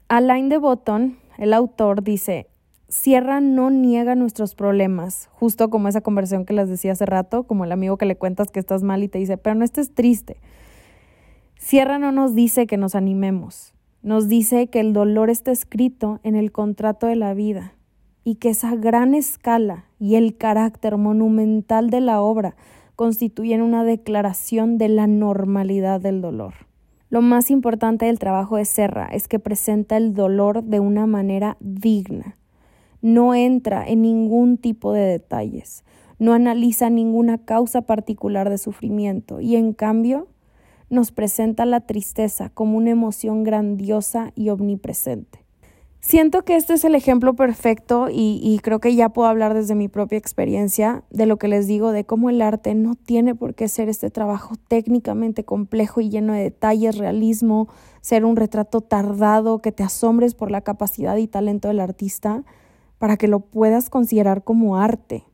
Alain 0.09 0.49
de 0.49 0.59
Botton, 0.59 1.17
el 1.39 1.55
autor, 1.55 2.03
dice, 2.03 2.49
Sierra 2.89 3.41
no 3.41 3.71
niega 3.71 4.15
nuestros 4.15 4.55
problemas, 4.55 5.29
justo 5.33 5.71
como 5.71 5.89
esa 5.89 6.01
conversación 6.01 6.45
que 6.45 6.53
les 6.53 6.69
decía 6.69 6.93
hace 6.93 7.07
rato, 7.07 7.45
como 7.45 7.65
el 7.65 7.73
amigo 7.73 7.97
que 7.97 8.07
le 8.07 8.17
cuentas 8.17 8.51
que 8.51 8.61
estás 8.61 8.83
mal 8.83 9.03
y 9.03 9.09
te 9.09 9.19
dice, 9.19 9.39
pero 9.39 9.55
no 9.55 9.65
estés 9.65 9.95
triste. 9.95 10.37
Sierra 11.57 11.99
no 11.99 12.13
nos 12.13 12.35
dice 12.35 12.67
que 12.67 12.77
nos 12.77 12.95
animemos, 12.95 13.73
nos 14.03 14.29
dice 14.29 14.67
que 14.67 14.81
el 14.81 14.93
dolor 14.93 15.31
está 15.31 15.51
escrito 15.51 16.21
en 16.23 16.35
el 16.35 16.53
contrato 16.53 17.07
de 17.07 17.17
la 17.17 17.33
vida 17.33 17.75
y 18.25 18.37
que 18.37 18.49
esa 18.49 18.75
gran 18.75 19.15
escala 19.15 19.85
y 20.01 20.17
el 20.17 20.37
carácter 20.37 20.97
monumental 20.97 21.91
de 21.91 22.01
la 22.01 22.23
obra 22.23 22.57
constituyen 22.97 23.61
una 23.61 23.85
declaración 23.85 24.79
de 24.79 24.89
la 24.89 25.07
normalidad 25.07 26.01
del 26.01 26.23
dolor. 26.23 26.55
Lo 27.11 27.23
más 27.23 27.51
importante 27.51 28.07
del 28.07 28.19
trabajo 28.19 28.57
de 28.57 28.65
Serra 28.65 29.07
es 29.13 29.29
que 29.29 29.39
presenta 29.39 29.97
el 29.97 30.15
dolor 30.15 30.65
de 30.65 30.81
una 30.81 31.07
manera 31.07 31.57
digna. 31.61 32.39
No 33.03 33.35
entra 33.35 33.87
en 33.87 34.03
ningún 34.03 34.57
tipo 34.57 34.93
de 34.93 35.03
detalles, 35.03 35.85
no 36.19 36.33
analiza 36.33 36.89
ninguna 36.91 37.39
causa 37.39 37.83
particular 37.83 38.49
de 38.49 38.59
sufrimiento 38.59 39.41
y 39.41 39.57
en 39.57 39.75
cambio 39.75 40.29
nos 40.89 41.13
presenta 41.13 41.67
la 41.67 41.81
tristeza 41.81 42.51
como 42.51 42.79
una 42.79 42.91
emoción 42.91 43.45
grandiosa 43.45 44.33
y 44.35 44.49
omnipresente. 44.49 45.44
Siento 46.07 46.45
que 46.45 46.57
este 46.57 46.75
es 46.75 46.85
el 46.85 46.95
ejemplo 46.95 47.33
perfecto 47.35 48.09
y, 48.13 48.61
creo 48.63 48.79
que 48.79 48.95
ya 48.95 49.09
puedo 49.09 49.27
hablar 49.27 49.55
desde 49.55 49.75
mi 49.75 49.89
propia 49.89 50.19
experiencia 50.19 51.03
de 51.09 51.25
lo 51.25 51.39
que 51.39 51.49
les 51.49 51.67
digo, 51.67 51.93
de 51.93 52.05
cómo 52.05 52.29
el 52.29 52.43
arte 52.43 52.75
no 52.75 52.95
tiene 52.95 53.35
por 53.35 53.55
qué 53.55 53.69
ser 53.69 53.89
este 53.89 54.11
trabajo 54.11 54.55
técnicamente 54.69 55.45
complejo 55.45 56.03
y 56.03 56.11
lleno 56.11 56.35
de 56.35 56.43
detalles, 56.43 56.99
realismo, 56.99 57.69
ser 58.03 58.27
un 58.27 58.37
retrato 58.37 58.83
tardado, 58.83 59.61
que 59.61 59.73
te 59.73 59.83
asombres 59.83 60.35
por 60.35 60.51
la 60.51 60.61
capacidad 60.61 61.17
y 61.17 61.27
talento 61.27 61.69
del 61.69 61.81
artista 61.81 62.45
para 62.99 63.17
que 63.17 63.27
lo 63.27 63.41
puedas 63.41 63.89
considerar 63.89 64.45
como 64.45 64.77
arte. 64.77 65.25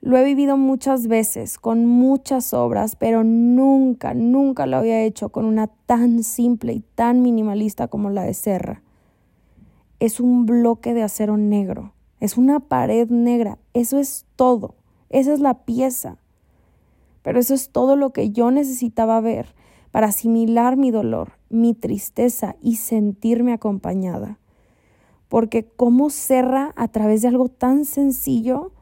Lo 0.00 0.16
he 0.16 0.24
vivido 0.24 0.56
muchas 0.56 1.06
veces, 1.06 1.58
con 1.58 1.86
muchas 1.86 2.52
obras, 2.54 2.96
pero 2.96 3.22
nunca, 3.22 4.14
nunca 4.14 4.66
lo 4.66 4.78
había 4.78 5.00
hecho 5.00 5.28
con 5.28 5.44
una 5.44 5.68
tan 5.68 6.24
simple 6.24 6.72
y 6.72 6.80
tan 6.96 7.22
minimalista 7.22 7.86
como 7.86 8.10
la 8.10 8.24
de 8.24 8.34
Serra. 8.34 8.82
Es 10.00 10.20
un 10.20 10.46
bloque 10.46 10.94
de 10.94 11.02
acero 11.02 11.36
negro, 11.36 11.92
es 12.20 12.36
una 12.36 12.60
pared 12.60 13.08
negra, 13.08 13.58
eso 13.74 13.98
es 13.98 14.26
todo, 14.36 14.74
esa 15.10 15.32
es 15.32 15.40
la 15.40 15.64
pieza. 15.64 16.18
Pero 17.22 17.40
eso 17.40 17.54
es 17.54 17.70
todo 17.70 17.96
lo 17.96 18.10
que 18.12 18.30
yo 18.30 18.50
necesitaba 18.50 19.20
ver 19.20 19.54
para 19.90 20.08
asimilar 20.08 20.76
mi 20.76 20.90
dolor, 20.90 21.32
mi 21.50 21.74
tristeza 21.74 22.56
y 22.62 22.76
sentirme 22.76 23.52
acompañada. 23.52 24.38
Porque 25.28 25.64
cómo 25.64 26.10
Serra, 26.10 26.72
a 26.76 26.88
través 26.88 27.22
de 27.22 27.28
algo 27.28 27.48
tan 27.48 27.84
sencillo, 27.84 28.72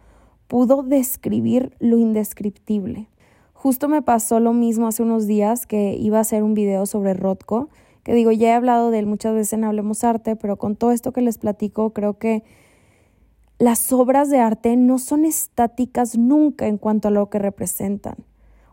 pudo 0.49 0.83
describir 0.83 1.75
lo 1.81 1.99
indescriptible. 1.99 3.09
Justo 3.53 3.89
me 3.89 4.03
pasó 4.03 4.39
lo 4.39 4.53
mismo 4.53 4.87
hace 4.87 5.03
unos 5.03 5.27
días 5.27 5.67
que 5.67 5.97
iba 5.97 6.19
a 6.19 6.21
hacer 6.21 6.43
un 6.43 6.55
video 6.55 6.87
sobre 6.87 7.15
Rothko, 7.15 7.69
que 8.07 8.15
digo, 8.15 8.31
ya 8.31 8.51
he 8.51 8.53
hablado 8.53 8.93
de 8.93 9.01
él 9.01 9.07
muchas 9.07 9.35
veces 9.35 9.55
en 9.55 9.65
Hablemos 9.65 10.05
Arte, 10.05 10.37
pero 10.37 10.59
con 10.59 10.77
todo 10.77 10.93
esto 10.93 11.11
que 11.11 11.23
les 11.23 11.39
platico, 11.39 11.93
creo 11.93 12.19
que 12.19 12.45
las 13.59 13.93
obras 13.93 14.31
de 14.31 14.39
arte 14.39 14.77
no 14.77 15.01
son 15.01 15.25
estáticas 15.25 16.17
nunca 16.17 16.69
en 16.69 16.79
cuanto 16.79 17.09
a 17.09 17.11
lo 17.11 17.29
que 17.31 17.41
representan 17.41 18.15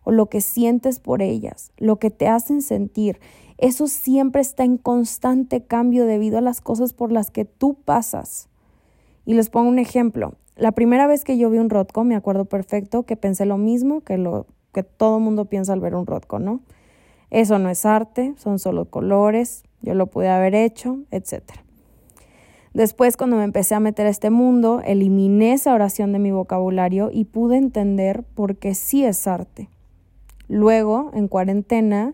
o 0.04 0.12
lo 0.12 0.28
que 0.28 0.40
sientes 0.40 1.00
por 1.00 1.24
ellas, 1.24 1.72
lo 1.78 1.98
que 1.98 2.12
te 2.12 2.28
hacen 2.28 2.62
sentir. 2.62 3.20
Eso 3.58 3.88
siempre 3.88 4.40
está 4.40 4.66
en 4.66 4.78
constante 4.78 5.64
cambio 5.64 6.06
debido 6.06 6.38
a 6.38 6.42
las 6.42 6.62
cosas 6.62 6.94
por 6.94 7.12
las 7.12 7.32
que 7.32 7.44
tú 7.44 7.74
pasas. 7.74 8.50
Y 9.26 9.34
les 9.34 9.50
pongo 9.50 9.68
un 9.68 9.80
ejemplo. 9.80 10.36
La 10.56 10.74
primera 10.74 11.08
vez 11.08 11.24
que 11.24 11.40
yo 11.40 11.50
vi 11.50 11.58
un 11.58 11.72
Rothko, 11.72 12.04
me 12.04 12.16
acuerdo 12.16 12.46
perfecto 12.46 13.02
que 13.02 13.18
pensé 13.18 13.48
lo 13.48 13.58
mismo 13.58 14.02
que 14.02 14.20
lo 14.20 14.46
que 14.76 14.84
todo 14.84 15.20
mundo 15.20 15.46
piensa 15.46 15.74
al 15.74 15.80
ver 15.80 15.96
un 15.96 16.06
Rothko, 16.06 16.38
¿no? 16.38 16.60
Eso 17.34 17.58
no 17.58 17.72
es 17.72 17.84
arte, 17.84 18.36
son 18.38 18.60
solo 18.60 18.86
colores, 18.86 19.64
yo 19.82 19.96
lo 19.96 20.06
pude 20.06 20.30
haber 20.30 20.54
hecho, 20.54 21.00
etc. 21.10 21.42
Después, 22.76 23.18
cuando 23.18 23.38
me 23.38 23.44
empecé 23.44 23.74
a 23.74 23.80
meter 23.80 24.06
a 24.06 24.12
este 24.12 24.30
mundo, 24.30 24.84
eliminé 24.86 25.54
esa 25.54 25.74
oración 25.74 26.14
de 26.14 26.20
mi 26.20 26.30
vocabulario 26.30 27.10
y 27.12 27.26
pude 27.26 27.58
entender 27.58 28.22
por 28.22 28.58
qué 28.58 28.76
sí 28.76 29.04
es 29.04 29.26
arte. 29.26 29.68
Luego, 30.48 31.10
en 31.16 31.28
cuarentena, 31.28 32.14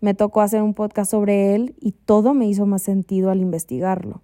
me 0.00 0.14
tocó 0.14 0.40
hacer 0.40 0.62
un 0.62 0.72
podcast 0.72 1.10
sobre 1.10 1.54
él 1.54 1.74
y 1.78 1.92
todo 1.92 2.32
me 2.32 2.46
hizo 2.46 2.64
más 2.64 2.80
sentido 2.80 3.28
al 3.28 3.42
investigarlo. 3.42 4.22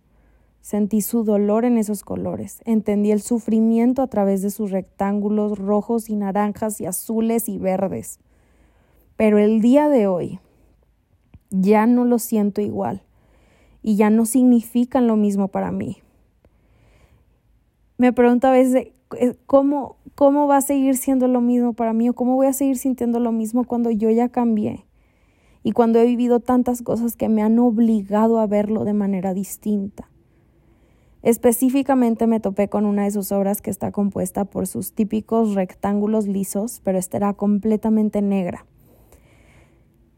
Sentí 0.63 1.03
su 1.03 1.25
dolor 1.25 1.67
en 1.67 1.77
esos 1.77 2.05
colores, 2.05 2.63
entendí 2.65 3.11
el 3.11 3.21
sufrimiento 3.21 4.01
a 4.01 4.07
través 4.07 4.41
de 4.41 4.49
sus 4.49 4.71
rectángulos 4.71 5.59
rojos 5.59 6.09
y 6.09 6.17
naranjas 6.17 6.81
y 6.81 6.87
azules 6.87 7.51
y 7.51 7.59
verdes. 7.59 8.19
Pero 9.23 9.39
el 9.39 9.61
día 9.61 9.89
de 9.89 10.09
hoy 10.09 10.41
ya 11.51 11.87
no 11.87 12.05
lo 12.05 12.19
siento 12.19 12.61
igual 12.61 13.03
y 13.81 13.95
ya 13.95 14.11
no 14.11 14.27
significan 14.27 15.07
lo 15.07 15.15
mismo 15.15 15.47
para 15.47 15.71
mí. 15.71 15.99
Me 17.99 18.13
pregunto 18.13 18.49
a 18.49 18.51
veces 18.51 18.89
eh, 19.17 19.37
cómo, 19.47 19.95
cómo 20.17 20.49
va 20.49 20.57
a 20.57 20.61
seguir 20.61 20.97
siendo 20.97 21.29
lo 21.29 21.41
mismo 21.41 21.73
para 21.73 21.93
mí 21.93 22.09
o 22.09 22.15
cómo 22.15 22.35
voy 22.35 22.49
a 22.49 22.53
seguir 22.53 22.79
sintiendo 22.79 23.21
lo 23.21 23.31
mismo 23.31 23.63
cuando 23.63 23.93
yo 23.93 24.11
ya 24.11 24.29
cambié 24.29 24.87
y 25.63 25.71
cuando 25.71 26.01
he 26.01 26.05
vivido 26.05 26.41
tantas 26.41 26.83
cosas 26.83 27.15
que 27.15 27.29
me 27.29 27.43
han 27.43 27.61
obligado 27.61 28.41
a 28.41 28.49
verlo 28.49 28.85
de 28.85 28.95
manera 28.95 29.35
distinta. 29.35 30.11
Específicamente 31.23 32.27
me 32.27 32.41
topé 32.41 32.69
con 32.69 32.87
una 32.87 33.05
de 33.05 33.13
sus 33.13 33.31
obras 33.31 33.63
que 33.63 33.71
está 33.71 33.93
compuesta 33.93 34.47
por 34.47 34.67
sus 34.67 34.95
típicos 34.95 35.55
rectángulos 35.55 36.27
lisos, 36.27 36.81
pero 36.83 36.99
esta 36.99 37.19
era 37.19 37.35
completamente 37.35 38.21
negra. 38.21 38.67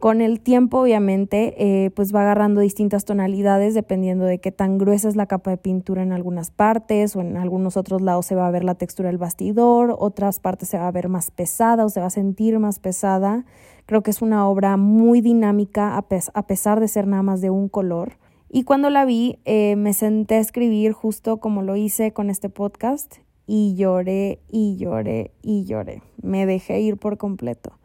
Con 0.04 0.20
el 0.20 0.40
tiempo, 0.40 0.82
obviamente, 0.82 1.54
eh, 1.56 1.90
pues 1.92 2.14
va 2.14 2.20
agarrando 2.20 2.60
distintas 2.60 3.06
tonalidades 3.06 3.72
dependiendo 3.72 4.26
de 4.26 4.38
qué 4.38 4.52
tan 4.52 4.76
gruesa 4.76 5.08
es 5.08 5.16
la 5.16 5.24
capa 5.24 5.48
de 5.48 5.56
pintura 5.56 6.02
en 6.02 6.12
algunas 6.12 6.50
partes 6.50 7.16
o 7.16 7.22
en 7.22 7.38
algunos 7.38 7.78
otros 7.78 8.02
lados 8.02 8.26
se 8.26 8.34
va 8.34 8.46
a 8.46 8.50
ver 8.50 8.64
la 8.64 8.74
textura 8.74 9.08
del 9.08 9.16
bastidor, 9.16 9.96
otras 9.98 10.40
partes 10.40 10.68
se 10.68 10.76
va 10.76 10.88
a 10.88 10.92
ver 10.92 11.08
más 11.08 11.30
pesada 11.30 11.86
o 11.86 11.88
se 11.88 12.00
va 12.00 12.06
a 12.08 12.10
sentir 12.10 12.58
más 12.58 12.80
pesada. 12.80 13.46
Creo 13.86 14.02
que 14.02 14.10
es 14.10 14.20
una 14.20 14.46
obra 14.46 14.76
muy 14.76 15.22
dinámica 15.22 15.96
a 15.96 16.42
pesar 16.42 16.80
de 16.80 16.88
ser 16.88 17.06
nada 17.06 17.22
más 17.22 17.40
de 17.40 17.48
un 17.48 17.70
color. 17.70 18.18
Y 18.50 18.64
cuando 18.64 18.90
la 18.90 19.06
vi, 19.06 19.38
eh, 19.46 19.74
me 19.76 19.94
senté 19.94 20.34
a 20.34 20.40
escribir 20.40 20.92
justo 20.92 21.38
como 21.38 21.62
lo 21.62 21.76
hice 21.76 22.12
con 22.12 22.28
este 22.28 22.50
podcast 22.50 23.20
y 23.46 23.74
lloré 23.74 24.40
y 24.50 24.76
lloré 24.76 25.30
y 25.40 25.64
lloré. 25.64 26.02
Me 26.20 26.44
dejé 26.44 26.82
ir 26.82 26.98
por 26.98 27.16
completo. 27.16 27.78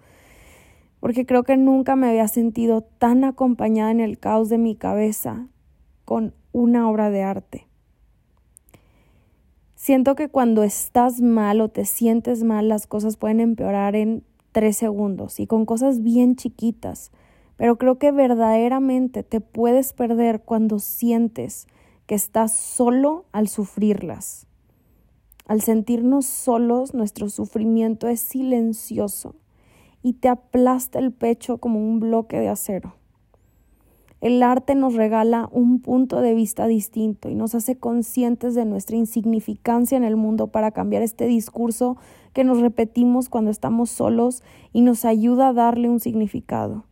Porque 0.99 1.25
creo 1.25 1.43
que 1.43 1.57
nunca 1.57 1.95
me 1.95 2.09
había 2.09 2.27
sentido 2.27 2.81
tan 2.81 3.23
acompañada 3.23 3.91
en 3.91 3.99
el 3.99 4.19
caos 4.19 4.49
de 4.49 4.57
mi 4.57 4.75
cabeza 4.75 5.47
con 6.05 6.33
una 6.51 6.89
obra 6.89 7.09
de 7.09 7.23
arte. 7.23 7.67
Siento 9.75 10.15
que 10.15 10.29
cuando 10.29 10.63
estás 10.63 11.21
mal 11.21 11.61
o 11.61 11.69
te 11.69 11.85
sientes 11.85 12.43
mal, 12.43 12.67
las 12.67 12.85
cosas 12.85 13.15
pueden 13.15 13.39
empeorar 13.39 13.95
en 13.95 14.23
tres 14.51 14.77
segundos 14.77 15.39
y 15.39 15.47
con 15.47 15.65
cosas 15.65 16.03
bien 16.03 16.35
chiquitas 16.35 17.11
pero 17.59 17.77
creo 17.77 17.99
que 17.99 18.13
verdaderamente 18.13 19.21
te 19.21 19.41
puedes 19.41 19.91
perder 19.91 20.43
cuando 20.43 20.79
sientes 20.79 21.67
que 22.05 22.15
estás 22.15 22.55
solo 22.55 23.25
al 23.33 23.49
sufrirlas. 23.49 24.47
Al 25.45 25.59
sentirnos 25.59 26.25
solos, 26.25 26.93
nuestro 26.93 27.27
sufrimiento 27.27 28.07
es 28.07 28.21
silencioso 28.21 29.35
y 30.01 30.13
te 30.13 30.27
aplasta 30.27 30.99
el 30.99 31.11
pecho 31.11 31.57
como 31.57 31.79
un 31.79 31.99
bloque 31.99 32.39
de 32.39 32.49
acero. 32.49 32.95
El 34.21 34.43
arte 34.43 34.75
nos 34.75 34.95
regala 34.95 35.47
un 35.51 35.79
punto 35.79 36.21
de 36.21 36.33
vista 36.33 36.67
distinto 36.67 37.29
y 37.29 37.35
nos 37.35 37.55
hace 37.55 37.77
conscientes 37.77 38.53
de 38.53 38.65
nuestra 38.65 38.97
insignificancia 38.97 39.97
en 39.97 40.03
el 40.03 40.17
mundo 40.17 40.47
para 40.47 40.71
cambiar 40.71 41.03
este 41.03 41.25
discurso 41.25 41.97
que 42.33 42.43
nos 42.43 42.59
repetimos 42.59 43.29
cuando 43.29 43.49
estamos 43.49 43.89
solos 43.89 44.43
y 44.73 44.81
nos 44.81 45.05
ayuda 45.05 45.49
a 45.49 45.53
darle 45.53 45.89
un 45.89 45.99
significado 45.99 46.83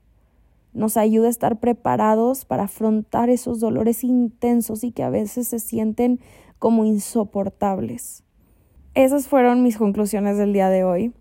nos 0.77 0.95
ayuda 0.95 1.27
a 1.27 1.31
estar 1.31 1.59
preparados 1.59 2.45
para 2.45 2.65
afrontar 2.65 3.31
esos 3.31 3.59
dolores 3.59 4.03
intensos 4.03 4.83
y 4.83 4.91
que 4.91 5.01
a 5.01 5.09
veces 5.09 5.47
se 5.47 5.59
sienten 5.59 6.19
como 6.59 6.85
insoportables. 6.85 8.23
Esas 8.93 9.27
fueron 9.27 9.63
mis 9.63 9.77
conclusiones 9.77 10.37
del 10.37 10.53
día 10.53 10.69
de 10.69 10.83
hoy. 10.83 11.13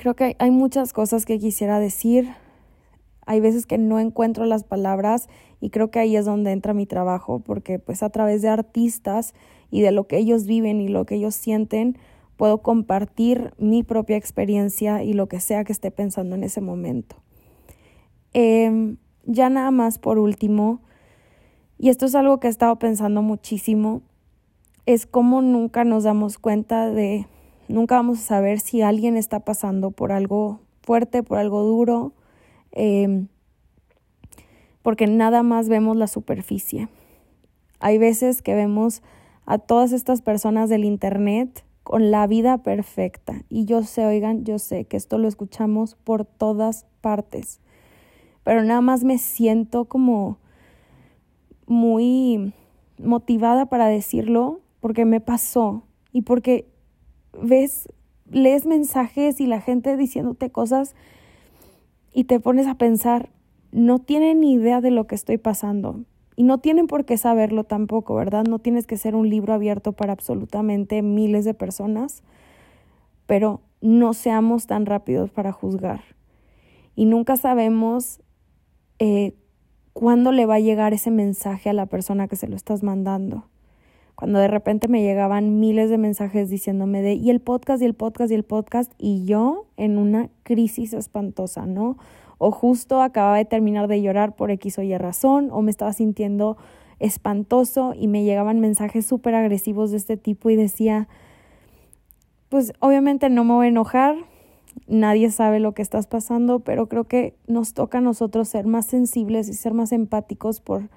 Creo 0.00 0.16
que 0.16 0.34
hay 0.38 0.50
muchas 0.50 0.94
cosas 0.94 1.26
que 1.26 1.38
quisiera 1.38 1.78
decir. 1.78 2.30
Hay 3.26 3.38
veces 3.40 3.66
que 3.66 3.76
no 3.76 4.00
encuentro 4.00 4.46
las 4.46 4.64
palabras 4.64 5.28
y 5.60 5.68
creo 5.68 5.90
que 5.90 5.98
ahí 5.98 6.16
es 6.16 6.24
donde 6.24 6.52
entra 6.52 6.72
mi 6.72 6.86
trabajo, 6.86 7.40
porque 7.40 7.78
pues 7.78 8.02
a 8.02 8.08
través 8.08 8.40
de 8.40 8.48
artistas 8.48 9.34
y 9.70 9.82
de 9.82 9.92
lo 9.92 10.06
que 10.06 10.16
ellos 10.16 10.46
viven 10.46 10.80
y 10.80 10.88
lo 10.88 11.04
que 11.04 11.16
ellos 11.16 11.34
sienten, 11.34 11.98
puedo 12.38 12.62
compartir 12.62 13.52
mi 13.58 13.82
propia 13.82 14.16
experiencia 14.16 15.02
y 15.02 15.12
lo 15.12 15.26
que 15.26 15.38
sea 15.38 15.64
que 15.64 15.72
esté 15.72 15.90
pensando 15.90 16.34
en 16.34 16.44
ese 16.44 16.62
momento. 16.62 17.16
Em, 18.32 18.96
ya 19.26 19.50
nada 19.50 19.70
más 19.70 19.98
por 19.98 20.18
último, 20.18 20.80
y 21.76 21.90
esto 21.90 22.06
es 22.06 22.14
algo 22.14 22.40
que 22.40 22.46
he 22.46 22.50
estado 22.50 22.78
pensando 22.78 23.20
muchísimo, 23.20 24.00
es 24.86 25.04
cómo 25.04 25.42
nunca 25.42 25.84
nos 25.84 26.04
damos 26.04 26.38
cuenta 26.38 26.88
de, 26.88 27.26
nunca 27.70 27.96
vamos 27.96 28.18
a 28.18 28.22
saber 28.22 28.60
si 28.60 28.82
alguien 28.82 29.16
está 29.16 29.40
pasando 29.40 29.90
por 29.90 30.12
algo 30.12 30.60
fuerte, 30.82 31.22
por 31.22 31.38
algo 31.38 31.62
duro, 31.62 32.12
em, 32.72 33.28
porque 34.82 35.06
nada 35.06 35.42
más 35.42 35.68
vemos 35.68 35.96
la 35.96 36.06
superficie. 36.06 36.88
Hay 37.80 37.98
veces 37.98 38.42
que 38.42 38.54
vemos 38.54 39.02
a 39.46 39.58
todas 39.58 39.92
estas 39.92 40.22
personas 40.22 40.68
del 40.68 40.84
Internet 40.84 41.64
con 41.82 42.10
la 42.10 42.26
vida 42.26 42.58
perfecta. 42.58 43.42
Y 43.48 43.64
yo 43.64 43.82
sé, 43.82 44.06
oigan, 44.06 44.44
yo 44.44 44.58
sé 44.58 44.84
que 44.84 44.96
esto 44.96 45.18
lo 45.18 45.28
escuchamos 45.28 45.94
por 45.94 46.24
todas 46.24 46.86
partes 47.00 47.60
pero 48.44 48.64
nada 48.64 48.80
más 48.80 49.04
me 49.04 49.18
siento 49.18 49.84
como 49.84 50.38
muy 51.66 52.52
motivada 52.98 53.66
para 53.66 53.86
decirlo 53.86 54.60
porque 54.80 55.04
me 55.04 55.20
pasó 55.20 55.84
y 56.12 56.22
porque 56.22 56.66
ves, 57.32 57.88
lees 58.30 58.66
mensajes 58.66 59.40
y 59.40 59.46
la 59.46 59.60
gente 59.60 59.96
diciéndote 59.96 60.50
cosas 60.50 60.94
y 62.12 62.24
te 62.24 62.40
pones 62.40 62.66
a 62.66 62.74
pensar, 62.76 63.30
no 63.72 63.98
tienen 63.98 64.40
ni 64.40 64.54
idea 64.54 64.80
de 64.80 64.90
lo 64.90 65.06
que 65.06 65.14
estoy 65.14 65.38
pasando. 65.38 66.00
Y 66.36 66.42
no 66.42 66.58
tienen 66.58 66.86
por 66.86 67.04
qué 67.04 67.18
saberlo 67.18 67.64
tampoco, 67.64 68.14
¿verdad? 68.14 68.44
No 68.44 68.58
tienes 68.58 68.86
que 68.86 68.96
ser 68.96 69.14
un 69.14 69.28
libro 69.28 69.52
abierto 69.52 69.92
para 69.92 70.12
absolutamente 70.12 71.02
miles 71.02 71.44
de 71.44 71.54
personas, 71.54 72.22
pero 73.26 73.60
no 73.80 74.14
seamos 74.14 74.66
tan 74.66 74.86
rápidos 74.86 75.30
para 75.30 75.52
juzgar. 75.52 76.02
Y 76.96 77.04
nunca 77.04 77.36
sabemos 77.36 78.20
eh, 78.98 79.34
cuándo 79.92 80.32
le 80.32 80.46
va 80.46 80.56
a 80.56 80.60
llegar 80.60 80.94
ese 80.94 81.10
mensaje 81.10 81.70
a 81.70 81.74
la 81.74 81.86
persona 81.86 82.26
que 82.26 82.36
se 82.36 82.48
lo 82.48 82.56
estás 82.56 82.82
mandando. 82.82 83.44
Cuando 84.20 84.38
de 84.38 84.48
repente 84.48 84.86
me 84.86 85.00
llegaban 85.00 85.60
miles 85.60 85.88
de 85.88 85.96
mensajes 85.96 86.50
diciéndome 86.50 87.00
de, 87.00 87.14
y 87.14 87.30
el 87.30 87.40
podcast, 87.40 87.82
y 87.82 87.86
el 87.86 87.94
podcast, 87.94 88.30
y 88.30 88.34
el 88.34 88.44
podcast, 88.44 88.92
y 88.98 89.24
yo 89.24 89.64
en 89.78 89.96
una 89.96 90.28
crisis 90.42 90.92
espantosa, 90.92 91.64
¿no? 91.64 91.96
O 92.36 92.50
justo 92.50 93.00
acababa 93.00 93.38
de 93.38 93.46
terminar 93.46 93.88
de 93.88 94.02
llorar 94.02 94.36
por 94.36 94.50
X 94.50 94.78
o 94.78 94.82
Y 94.82 94.94
razón, 94.98 95.48
o 95.50 95.62
me 95.62 95.70
estaba 95.70 95.94
sintiendo 95.94 96.58
espantoso 96.98 97.94
y 97.96 98.08
me 98.08 98.22
llegaban 98.22 98.60
mensajes 98.60 99.06
súper 99.06 99.34
agresivos 99.34 99.90
de 99.90 99.96
este 99.96 100.18
tipo 100.18 100.50
y 100.50 100.56
decía, 100.56 101.08
pues 102.50 102.74
obviamente 102.78 103.30
no 103.30 103.42
me 103.44 103.54
voy 103.54 103.66
a 103.66 103.70
enojar, 103.70 104.16
nadie 104.86 105.30
sabe 105.30 105.60
lo 105.60 105.72
que 105.72 105.80
estás 105.80 106.06
pasando, 106.06 106.60
pero 106.60 106.90
creo 106.90 107.04
que 107.04 107.38
nos 107.46 107.72
toca 107.72 107.96
a 107.96 108.02
nosotros 108.02 108.50
ser 108.50 108.66
más 108.66 108.84
sensibles 108.84 109.48
y 109.48 109.54
ser 109.54 109.72
más 109.72 109.92
empáticos 109.92 110.60
por 110.60 110.90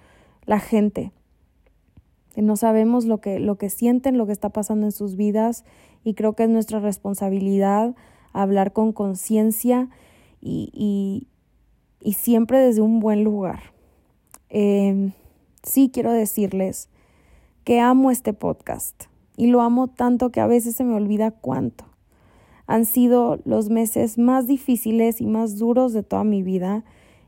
la 0.45 0.59
gente. 0.59 1.13
No 2.41 2.55
sabemos 2.55 3.05
lo 3.05 3.19
que, 3.19 3.39
lo 3.39 3.57
que 3.57 3.69
sienten, 3.69 4.17
lo 4.17 4.25
que 4.25 4.31
está 4.31 4.49
pasando 4.49 4.85
en 4.87 4.91
sus 4.91 5.15
vidas 5.15 5.63
y 6.03 6.15
creo 6.15 6.33
que 6.33 6.43
es 6.43 6.49
nuestra 6.49 6.79
responsabilidad 6.79 7.95
hablar 8.33 8.73
con 8.73 8.91
conciencia 8.91 9.89
y, 10.41 10.69
y, 10.73 11.27
y, 12.01 12.13
siempre 12.13 12.57
desde 12.57 12.81
un 12.81 12.99
buen 12.99 13.23
lugar. 13.23 13.71
Eh, 14.49 15.11
sí 15.61 15.89
quiero 15.93 16.11
decirles 16.11 16.89
que 17.63 17.79
amo 17.79 18.11
este 18.11 18.33
podcast 18.33 19.05
y 19.37 19.47
lo 19.47 19.61
amo 19.61 19.87
tanto 19.87 20.31
que 20.31 20.41
a 20.41 20.47
veces 20.47 20.75
se 20.75 20.83
me 20.83 20.95
olvida 20.95 21.31
cuánto. 21.31 21.85
Han 22.65 22.85
sido 22.85 23.39
los 23.45 23.69
meses 23.69 24.17
más 24.17 24.47
difíciles 24.47 25.21
y 25.21 25.25
más 25.25 25.57
duros 25.57 25.93
de 25.93 26.03
toda 26.03 26.23
mi 26.23 26.43
vida 26.43 26.83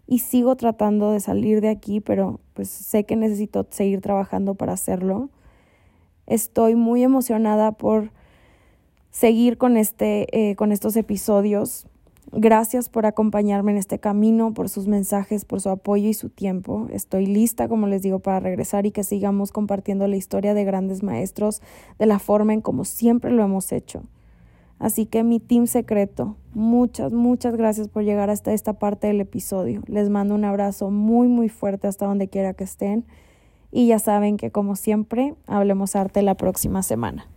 y 0.08 0.20
sigo 0.20 0.56
tratando 0.56 1.12
de 1.12 1.20
salir 1.20 1.62
de 1.62 1.70
aquí, 1.70 2.00
pero 2.00 2.40
pues 2.54 2.70
sé 2.70 3.04
que 3.06 3.16
necesito 3.16 3.66
seguir 3.70 4.02
trabajando 4.02 4.56
para 4.56 4.74
hacerlo. 4.74 5.30
Estoy 6.28 6.76
muy 6.76 7.04
emocionada 7.04 7.72
por 7.72 8.12
seguir 9.12 9.58
con, 9.58 9.78
este, 9.78 10.50
eh, 10.50 10.56
con 10.56 10.72
estos 10.72 10.96
episodios. 10.96 11.88
Gracias 12.32 12.90
por 12.90 13.06
acompañarme 13.06 13.72
en 13.72 13.78
este 13.78 14.00
camino, 14.00 14.54
por 14.54 14.68
sus 14.68 14.88
mensajes, 14.88 15.46
por 15.46 15.62
su 15.62 15.70
apoyo 15.70 16.10
y 16.10 16.14
su 16.14 16.30
tiempo. 16.30 16.88
Estoy 16.92 17.26
lista, 17.28 17.68
como 17.68 17.88
les 17.88 18.02
digo, 18.02 18.20
para 18.20 18.40
regresar 18.40 18.86
y 18.86 18.92
que 18.92 19.04
sigamos 19.04 19.52
compartiendo 19.52 20.08
la 20.08 20.18
historia 20.18 20.54
de 20.54 20.66
grandes 20.66 21.04
maestros 21.04 21.62
de 21.98 22.08
la 22.08 22.20
forma 22.20 22.54
en 22.54 22.62
como 22.62 22.84
siempre 22.84 23.32
lo 23.32 23.44
hemos 23.44 23.72
hecho. 23.72 24.04
Así 24.80 25.06
que 25.06 25.24
mi 25.24 25.40
team 25.40 25.68
secreto, 25.68 26.36
muchas, 26.54 27.12
muchas 27.12 27.56
gracias 27.56 27.88
por 27.88 28.04
llegar 28.04 28.30
hasta 28.30 28.54
esta 28.54 28.74
parte 28.74 29.08
del 29.08 29.22
episodio. 29.22 29.82
Les 29.88 30.10
mando 30.10 30.36
un 30.36 30.46
abrazo 30.46 30.92
muy, 30.92 31.28
muy 31.28 31.50
fuerte 31.50 31.88
hasta 31.88 32.06
donde 32.06 32.28
quiera 32.28 32.54
que 32.54 32.66
estén. 32.66 33.06
Y 33.72 33.88
ya 33.88 34.00
saben 34.00 34.38
que 34.38 34.52
como 34.52 34.76
siempre, 34.76 35.36
hablemos 35.48 35.96
arte 35.96 36.22
la 36.22 36.36
próxima 36.36 36.84
semana. 36.84 37.28